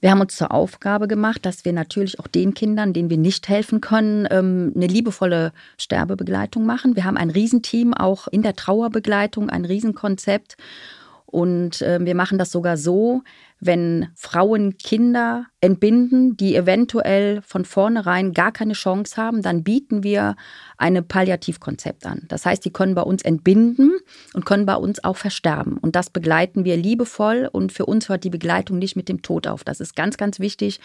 Wir 0.00 0.10
haben 0.10 0.22
uns 0.22 0.34
zur 0.34 0.50
Aufgabe 0.50 1.08
gemacht, 1.08 1.44
dass 1.44 1.66
wir 1.66 1.74
natürlich 1.74 2.18
auch 2.18 2.26
den 2.26 2.54
Kindern, 2.54 2.94
denen 2.94 3.10
wir 3.10 3.18
nicht 3.18 3.50
helfen 3.50 3.82
können, 3.82 4.26
ähm, 4.30 4.72
eine 4.74 4.86
liebevolle 4.86 5.52
Sterbebegleitung 5.76 6.64
machen. 6.64 6.96
Wir 6.96 7.04
haben 7.04 7.18
ein 7.18 7.28
Riesenteam 7.28 7.92
auch 7.92 8.28
in 8.28 8.40
der 8.40 8.56
Trauerbegleitung, 8.56 9.50
ein 9.50 9.66
Riesenkonzept. 9.66 10.56
Und 11.32 11.80
äh, 11.80 11.98
wir 12.04 12.14
machen 12.14 12.36
das 12.36 12.52
sogar 12.52 12.76
so, 12.76 13.22
wenn 13.58 14.08
Frauen 14.14 14.76
Kinder 14.76 15.46
entbinden, 15.62 16.36
die 16.36 16.54
eventuell 16.54 17.40
von 17.40 17.64
vornherein 17.64 18.34
gar 18.34 18.52
keine 18.52 18.74
Chance 18.74 19.16
haben, 19.16 19.40
dann 19.40 19.64
bieten 19.64 20.02
wir 20.02 20.36
ein 20.76 21.02
Palliativkonzept 21.08 22.04
an. 22.04 22.26
Das 22.28 22.44
heißt, 22.44 22.62
die 22.66 22.72
können 22.72 22.94
bei 22.94 23.00
uns 23.00 23.22
entbinden 23.22 23.92
und 24.34 24.44
können 24.44 24.66
bei 24.66 24.76
uns 24.76 25.02
auch 25.04 25.16
versterben. 25.16 25.78
Und 25.78 25.96
das 25.96 26.10
begleiten 26.10 26.66
wir 26.66 26.76
liebevoll 26.76 27.48
und 27.50 27.72
für 27.72 27.86
uns 27.86 28.10
hört 28.10 28.24
die 28.24 28.30
Begleitung 28.30 28.78
nicht 28.78 28.96
mit 28.96 29.08
dem 29.08 29.22
Tod 29.22 29.46
auf. 29.46 29.64
Das 29.64 29.80
ist 29.80 29.96
ganz, 29.96 30.18
ganz 30.18 30.38
wichtig. 30.38 30.80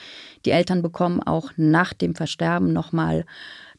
Die 0.45 0.51
Eltern 0.51 0.81
bekommen 0.81 1.21
auch 1.21 1.51
nach 1.57 1.93
dem 1.93 2.15
Versterben 2.15 2.71
nochmal 2.71 3.25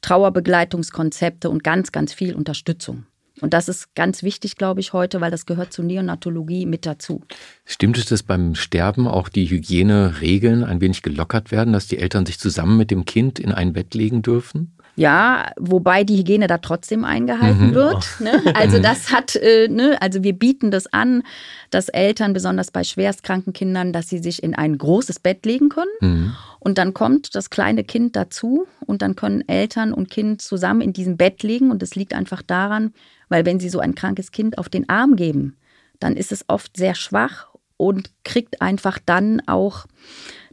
Trauerbegleitungskonzepte 0.03 1.49
und 1.49 1.65
ganz, 1.65 1.93
ganz 1.93 2.13
viel 2.13 2.35
Unterstützung. 2.35 3.07
Und 3.41 3.55
das 3.55 3.69
ist 3.69 3.95
ganz 3.95 4.23
wichtig, 4.23 4.57
glaube 4.57 4.81
ich, 4.81 4.93
heute, 4.93 5.21
weil 5.21 5.31
das 5.31 5.47
gehört 5.47 5.73
zur 5.73 5.85
Neonatologie 5.85 6.67
mit 6.67 6.87
dazu. 6.87 7.23
Stimmt 7.65 7.99
es, 7.99 8.07
dass 8.07 8.23
beim 8.23 8.55
Sterben 8.55 9.07
auch 9.07 9.29
die 9.29 9.49
Hygieneregeln 9.49 10.65
ein 10.65 10.81
wenig 10.81 11.03
gelockert 11.03 11.51
werden, 11.51 11.73
dass 11.73 11.87
die 11.87 11.99
Eltern 11.99 12.27
sich 12.27 12.39
zusammen 12.39 12.77
mit 12.77 12.91
dem 12.91 13.05
Kind 13.05 13.39
in 13.39 13.53
ein 13.53 13.73
Bett 13.73 13.95
legen 13.95 14.23
dürfen? 14.23 14.73
Ja, 14.99 15.53
wobei 15.57 16.03
die 16.03 16.17
Hygiene 16.17 16.49
da 16.49 16.59
trotzdem 16.59 17.05
eingehalten 17.05 17.69
mhm. 17.69 17.75
wird. 17.75 18.05
Ne? 18.19 18.43
Also 18.55 18.81
das 18.81 19.13
hat, 19.13 19.37
äh, 19.37 19.69
ne? 19.69 19.97
also 20.03 20.25
wir 20.25 20.33
bieten 20.33 20.73
das 20.73 20.93
an, 20.93 21.23
dass 21.71 21.89
Eltern, 21.89 22.33
besonders 22.33 22.73
bei 22.73 22.83
schwerstkranken 22.83 23.53
Kindern, 23.53 23.93
dass 23.93 24.09
sie 24.09 24.19
sich 24.19 24.43
in 24.43 24.57
ein 24.57 24.77
großes 24.77 25.21
Bett 25.21 25.47
legen 25.47 25.69
können. 25.69 25.93
Mhm. 26.01 26.35
Und 26.59 26.79
dann 26.79 26.95
kommt 26.95 27.37
das 27.37 27.49
kleine 27.49 27.85
Kind 27.85 28.17
dazu 28.17 28.67
und 28.87 29.01
dann 29.01 29.15
können 29.15 29.49
Eltern 29.49 29.93
und 29.93 30.11
Kind 30.11 30.43
zusammen 30.43 30.81
in 30.81 30.93
diesem 30.93 31.17
Bett 31.17 31.45
liegen. 31.45 31.71
Und 31.71 31.81
es 31.81 31.95
liegt 31.95 32.13
einfach 32.13 32.43
daran, 32.43 32.93
weil 33.29 33.47
wenn 33.47 33.61
sie 33.61 33.69
so 33.69 33.81
ein 33.81 33.95
krankes 33.95 34.31
Kind 34.33 34.59
auf 34.59 34.69
den 34.69 34.89
Arm 34.89 35.17
geben, 35.17 35.57
dann 36.01 36.17
ist 36.17 36.33
es 36.33 36.45
oft 36.49 36.77
sehr 36.77 36.95
schwach 36.95 37.49
und 37.77 38.11
kriegt 38.25 38.61
einfach 38.61 38.99
dann 39.05 39.41
auch 39.47 39.87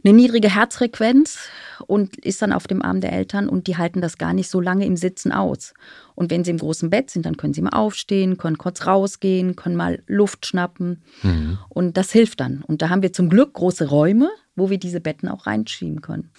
eine 0.04 0.14
niedrige 0.14 0.54
Herzfrequenz 0.54 1.48
und 1.86 2.16
ist 2.18 2.40
dann 2.40 2.52
auf 2.52 2.68
dem 2.68 2.80
Arm 2.80 3.00
der 3.00 3.12
Eltern 3.12 3.48
und 3.48 3.66
die 3.66 3.76
halten 3.76 4.00
das 4.00 4.18
gar 4.18 4.32
nicht 4.32 4.48
so 4.48 4.60
lange 4.60 4.86
im 4.86 4.96
Sitzen 4.96 5.32
aus. 5.32 5.74
Und 6.14 6.30
wenn 6.30 6.44
sie 6.44 6.52
im 6.52 6.58
großen 6.58 6.88
Bett 6.88 7.10
sind, 7.10 7.26
dann 7.26 7.36
können 7.36 7.52
sie 7.52 7.62
mal 7.62 7.70
aufstehen, 7.70 8.38
können 8.38 8.56
kurz 8.56 8.86
rausgehen, 8.86 9.56
können 9.56 9.74
mal 9.74 10.02
Luft 10.06 10.46
schnappen 10.46 11.02
mhm. 11.22 11.58
und 11.68 11.96
das 11.96 12.12
hilft 12.12 12.38
dann. 12.40 12.62
Und 12.62 12.80
da 12.82 12.88
haben 12.88 13.02
wir 13.02 13.12
zum 13.12 13.28
Glück 13.28 13.54
große 13.54 13.88
Räume, 13.88 14.30
wo 14.54 14.70
wir 14.70 14.78
diese 14.78 15.00
Betten 15.00 15.28
auch 15.28 15.46
reinschieben 15.46 16.00
können. 16.00 16.30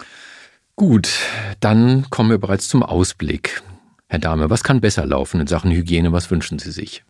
Gut, 0.77 1.09
dann 1.59 2.09
kommen 2.09 2.29
wir 2.29 2.37
bereits 2.37 2.69
zum 2.69 2.83
Ausblick. 2.83 3.61
Herr 4.09 4.19
Dahme, 4.19 4.49
was 4.49 4.63
kann 4.63 4.79
besser 4.79 5.05
laufen 5.05 5.41
in 5.41 5.47
Sachen 5.47 5.71
Hygiene? 5.71 6.13
Was 6.13 6.31
wünschen 6.31 6.59
Sie 6.59 6.71
sich? 6.71 7.03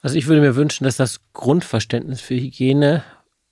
Also 0.00 0.16
ich 0.16 0.28
würde 0.28 0.40
mir 0.40 0.54
wünschen, 0.54 0.84
dass 0.84 0.96
das 0.96 1.20
Grundverständnis 1.32 2.20
für 2.20 2.36
Hygiene 2.36 3.02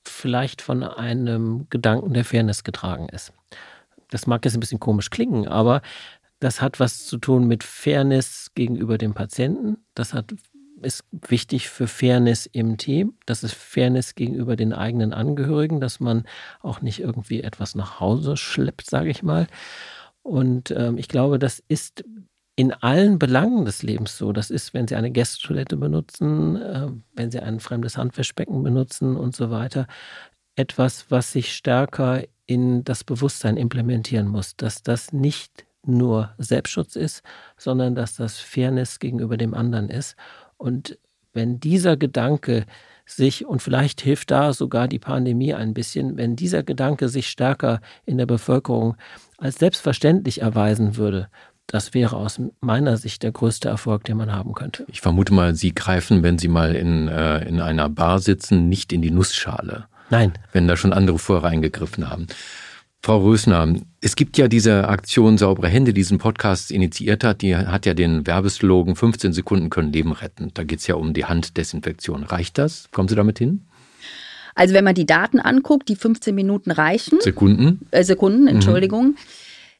vielleicht 0.07 0.63
von 0.63 0.85
einem 0.85 1.67
Gedanken 1.71 2.15
der 2.15 2.25
Fairness 2.25 2.63
getragen 2.63 3.09
ist. 3.09 3.33
Das 4.11 4.29
mag 4.29 4.45
jetzt 4.45 4.55
ein 4.55 4.61
bisschen 4.61 4.79
komisch 4.79 5.11
klingen, 5.11 5.49
aber 5.49 5.83
das 6.39 6.61
hat 6.61 6.79
was 6.79 7.07
zu 7.07 7.19
tun 7.19 7.49
mit 7.49 7.65
Fairness 7.65 8.53
gegenüber 8.55 8.97
dem 8.97 9.15
Patienten. 9.15 9.79
Das 9.95 10.15
hat, 10.15 10.33
ist 10.81 11.05
wichtig 11.11 11.71
für 11.71 11.89
Fairness 11.89 12.47
im 12.47 12.77
Team. 12.77 13.15
Das 13.27 13.43
ist 13.43 13.55
Fairness 13.55 14.15
gegenüber 14.15 14.55
den 14.55 14.73
eigenen 14.73 15.13
Angehörigen, 15.13 15.81
dass 15.81 15.99
man 15.99 16.25
auch 16.61 16.81
nicht 16.81 17.01
irgendwie 17.01 17.43
etwas 17.43 17.75
nach 17.75 17.99
Hause 17.99 18.37
schleppt, 18.37 18.89
sage 18.89 19.11
ich 19.11 19.25
mal. 19.25 19.49
Und 20.23 20.71
ähm, 20.71 20.97
ich 20.97 21.09
glaube, 21.09 21.39
das 21.39 21.63
ist 21.67 22.05
in 22.57 22.73
allen 22.73 23.19
Belangen 23.19 23.65
des 23.65 23.83
Lebens 23.83 24.17
so. 24.17 24.33
Das 24.33 24.51
ist, 24.51 24.75
wenn 24.75 24.87
Sie 24.87 24.95
eine 24.95 25.11
Gästetoilette 25.11 25.77
benutzen, 25.77 26.57
äh, 26.57 26.89
wenn 27.15 27.31
Sie 27.31 27.41
ein 27.41 27.61
fremdes 27.61 27.97
Handwäschbecken 27.97 28.63
benutzen 28.63 29.17
und 29.17 29.35
so 29.35 29.51
weiter. 29.51 29.87
Etwas, 30.57 31.11
was 31.11 31.33
sich 31.33 31.55
stärker 31.55 32.23
in 32.47 32.85
das 32.85 33.03
Bewusstsein 33.05 33.57
implementieren 33.57 34.29
muss, 34.29 34.57
dass 34.57 34.83
das 34.83 35.13
nicht 35.13 35.67
nur 35.87 36.35
Selbstschutz 36.39 36.97
ist, 36.97 37.23
sondern 37.57 37.95
dass 37.95 38.17
das 38.17 38.39
Fairness 38.39 39.01
gegenüber 39.01 39.37
dem 39.37 39.55
anderen 39.55 39.89
ist. 39.91 40.17
Und 40.57 40.99
wenn 41.33 41.59
dieser 41.59 41.97
Gedanke 41.97 42.67
sich, 43.07 43.45
und 43.45 43.61
vielleicht 43.61 44.01
hilft 44.01 44.31
da 44.31 44.53
sogar 44.53 44.89
die 44.89 44.99
Pandemie 44.99 45.53
ein 45.53 45.75
bisschen, 45.75 46.17
wenn 46.17 46.37
dieser 46.37 46.63
Gedanke 46.63 47.09
sich 47.09 47.29
stärker 47.29 47.81
in 48.07 48.17
der 48.17 48.27
Bevölkerung 48.27 48.97
als 49.37 49.57
selbstverständlich 49.57 50.41
erweisen 50.41 50.97
würde, 50.97 51.29
das 51.67 51.95
wäre 51.95 52.17
aus 52.17 52.41
meiner 52.61 52.97
Sicht 52.97 53.23
der 53.23 53.33
größte 53.33 53.69
Erfolg, 53.69 54.05
den 54.05 54.17
man 54.17 54.33
haben 54.33 54.55
könnte. 54.55 54.85
Ich 54.89 55.01
vermute 55.01 55.33
mal, 55.33 55.55
Sie 55.55 55.75
greifen, 55.75 56.23
wenn 56.23 56.39
Sie 56.39 56.49
mal 56.49 56.77
in, 56.77 57.09
äh, 57.09 57.47
in 57.49 57.61
einer 57.61 57.89
Bar 57.89 58.21
sitzen, 58.21 58.69
nicht 58.69 58.93
in 58.93 59.03
die 59.03 59.11
Nussschale. 59.11 59.87
Nein. 60.11 60.33
Wenn 60.53 60.69
da 60.69 60.77
schon 60.77 60.93
andere 60.93 61.19
vorher 61.19 61.45
reingegriffen 61.51 62.09
haben. 62.11 62.27
Frau 63.03 63.19
Rösner, 63.19 63.75
es 64.01 64.17
gibt 64.17 64.39
ja 64.39 64.49
diese 64.49 64.89
Aktion 64.89 65.37
Saubere 65.37 65.69
Hände, 65.69 65.93
die 65.93 66.01
diesen 66.01 66.17
Podcast 66.17 66.71
initiiert 66.71 67.23
hat. 67.23 67.43
Die 67.43 67.55
hat 67.55 67.85
ja 67.85 67.93
den 67.93 68.27
Werbeslogan 68.27 68.97
15 68.97 69.35
Sekunden 69.35 69.69
können 69.69 69.93
Leben 69.93 70.13
retten. 70.13 70.53
Da 70.55 70.65
geht 70.65 70.79
es 70.79 70.87
ja 70.87 70.95
um 70.95 71.13
die 71.13 71.27
Handdesinfektion. 71.27 72.25
Reicht 72.25 72.57
das? 72.57 72.89
Kommen 72.93 73.09
Sie 73.09 73.15
damit 73.15 73.39
hin? 73.39 73.67
Also 74.55 74.73
wenn 74.73 74.85
man 74.85 74.95
die 74.95 75.05
Daten 75.05 75.41
anguckt, 75.41 75.89
die 75.89 75.97
15 75.97 76.35
Minuten 76.35 76.71
reichen. 76.71 77.21
Sekunden? 77.21 77.87
Äh, 77.91 78.05
Sekunden, 78.05 78.47
Entschuldigung. 78.47 79.09
Mhm. 79.09 79.17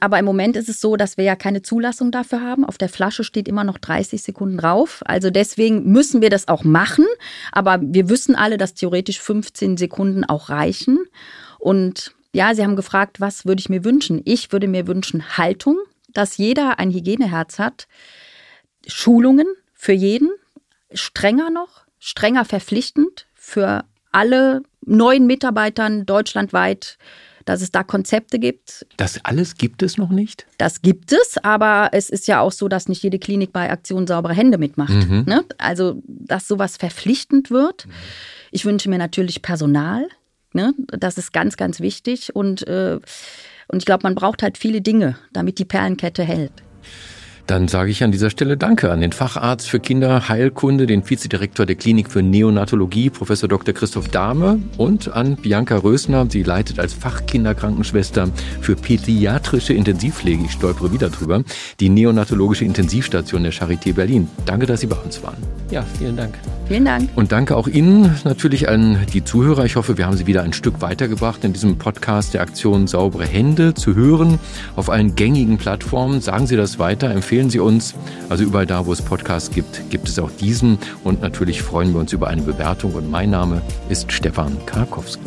Aber 0.05 0.19
im 0.19 0.27
Moment 0.27 0.55
ist 0.55 0.69
es 0.69 0.83
so, 0.83 0.97
dass 0.97 1.17
wir 1.17 1.25
ja 1.25 1.35
keine 1.35 1.63
Zulassung 1.63 2.11
dafür 2.11 2.43
haben. 2.43 2.67
Auf 2.67 2.77
der 2.77 2.91
Flasche 2.91 3.25
steht 3.25 3.49
immer 3.49 3.65
noch 3.65 3.79
30 3.79 4.23
Sekunden 4.23 4.59
drauf. 4.59 5.03
Also 5.07 5.31
deswegen 5.31 5.91
müssen 5.91 6.21
wir 6.21 6.29
das 6.29 6.47
auch 6.47 6.63
machen. 6.63 7.07
Aber 7.53 7.79
wir 7.81 8.11
wissen 8.11 8.37
alle, 8.37 8.59
dass 8.59 8.75
theoretisch 8.75 9.19
15 9.19 9.79
Sekunden 9.79 10.23
auch 10.23 10.51
reichen. 10.51 10.99
Und 11.59 12.15
ja, 12.35 12.55
Sie 12.55 12.63
haben 12.63 12.77
gefragt, 12.77 13.23
was 13.23 13.47
würde 13.47 13.61
ich 13.61 13.71
mir 13.71 13.83
wünschen? 13.83 14.21
Ich 14.27 14.53
würde 14.53 14.69
mir 14.69 14.87
wünschen 14.87 15.39
Haltung, 15.39 15.79
dass 16.13 16.37
jeder 16.37 16.79
ein 16.79 16.91
Hygieneherz 16.91 17.59
hat, 17.59 17.89
Schulungen 18.87 19.47
für 19.73 19.95
jeden, 19.95 20.29
strenger 20.93 21.49
noch, 21.49 21.87
strenger 21.99 22.45
verpflichtend 22.45 23.27
für 23.33 23.87
alle 24.13 24.65
neuen 24.85 25.27
Mitarbeitern 25.27 26.05
deutschlandweit, 26.05 26.99
dass 27.45 27.63
es 27.63 27.71
da 27.71 27.83
Konzepte 27.83 28.39
gibt. 28.39 28.87
Das 28.97 29.25
alles 29.25 29.57
gibt 29.57 29.83
es 29.83 29.99
noch 29.99 30.11
nicht? 30.11 30.47
Das 30.59 30.83
gibt 30.83 31.13
es, 31.13 31.39
aber 31.43 31.91
es 31.93 32.11
ist 32.11 32.27
ja 32.29 32.41
auch 32.41 32.53
so, 32.53 32.69
dass 32.69 32.89
nicht 32.89 33.03
jede 33.03 33.19
Klinik 33.19 33.53
bei 33.53 33.71
Aktion 33.71 34.07
saubere 34.07 34.35
Hände 34.35 34.59
mitmacht. 34.59 35.09
Mhm. 35.09 35.25
Ne? 35.27 35.45
Also, 35.59 36.03
dass 36.07 36.49
sowas 36.49 36.77
verpflichtend 36.77 37.51
wird. 37.51 37.87
Ich 38.51 38.65
wünsche 38.65 38.89
mir 38.89 38.99
natürlich 38.99 39.43
Personal, 39.43 40.09
Ne? 40.55 40.73
Das 40.87 41.19
ist 41.19 41.33
ganz, 41.33 41.57
ganz 41.57 41.81
wichtig. 41.81 42.35
Und, 42.35 42.67
äh, 42.67 43.01
und 43.69 43.79
ich 43.79 43.85
glaube, 43.85 44.05
man 44.05 44.15
braucht 44.15 44.43
halt 44.43 44.57
viele 44.57 44.81
Dinge, 44.81 45.19
damit 45.33 45.59
die 45.59 45.65
Perlenkette 45.65 46.23
hält. 46.23 46.53
Dann 47.47 47.69
sage 47.69 47.91
ich 47.91 48.03
an 48.03 48.11
dieser 48.11 48.31
Stelle 48.31 48.57
Danke 48.57 48.91
an 48.91 49.03
den 49.03 49.13
Facharzt 49.13 49.69
für 49.69 49.79
Kinderheilkunde, 49.79 50.87
den 50.87 51.09
Vizedirektor 51.09 51.67
der 51.67 51.77
Klinik 51.77 52.11
für 52.11 52.23
Neonatologie, 52.23 53.11
Professor 53.11 53.49
Dr. 53.49 53.75
Christoph 53.75 54.09
Dahme 54.09 54.61
und 54.79 55.13
an 55.13 55.37
Bianca 55.37 55.77
Rösner. 55.77 56.27
Sie 56.31 56.43
leitet 56.43 56.79
als 56.81 56.95
Fachkinderkrankenschwester 56.95 58.31
für 58.63 58.77
pädiatrische 58.77 59.75
Intensivpflege, 59.75 60.45
ich 60.45 60.53
stolpere 60.53 60.93
wieder 60.93 61.11
drüber, 61.11 61.45
die 61.81 61.91
neonatologische 61.91 62.65
Intensivstation 62.65 63.43
der 63.43 63.53
Charité 63.53 63.93
Berlin. 63.93 64.29
Danke, 64.47 64.65
dass 64.65 64.81
Sie 64.81 64.87
bei 64.87 64.97
uns 64.97 65.23
waren. 65.23 65.37
Ja, 65.71 65.85
vielen 65.99 66.17
Dank. 66.17 66.39
Vielen 66.67 66.87
Dank. 66.87 67.11
Und 67.15 67.31
danke 67.31 67.57
auch 67.57 67.69
Ihnen 67.69 68.15
natürlich 68.25 68.71
an 68.71 68.99
die 69.13 69.23
Zuhörer. 69.23 69.67
Ich 69.67 69.77
hoffe, 69.77 69.99
wir 69.99 70.07
haben 70.07 70.17
Sie 70.17 70.27
wieder 70.27 70.43
ein 70.43 70.55
Stück 70.55 70.81
weitergebracht 70.81 71.45
in 71.45 71.53
diesem 71.53 71.77
Podcast 71.77 72.33
der 72.33 72.41
Aktion 72.41 72.87
Saubere 72.87 73.27
Hände 73.27 73.75
zu 73.75 73.95
hören 73.95 74.39
auf 74.77 74.89
allen 74.89 75.15
gängigen 75.15 75.59
Plattformen. 75.59 76.23
Sagen 76.23 76.47
Sie 76.47 76.57
das 76.57 76.79
weiter, 76.79 77.11
empfehlen 77.35 77.51
Sie 77.51 77.59
uns. 77.59 77.95
Also 78.29 78.45
überall 78.45 78.65
da, 78.65 78.87
wo 78.87 78.93
es 78.93 79.03
Podcasts 79.03 79.51
gibt, 79.51 79.91
gibt 79.91 80.09
es 80.09 80.21
auch 80.21 80.31
diesen. 80.31 80.79
Und 81.03 81.21
natürlich 81.21 81.63
freuen 81.63 81.93
wir 81.93 81.99
uns 81.99 82.13
über 82.13 82.29
eine 82.29 82.43
Bewertung. 82.43 82.95
Und 82.95 83.11
mein 83.11 83.31
Name 83.31 83.61
ist 83.89 84.13
Stefan 84.13 84.57
Karkowski. 84.67 85.19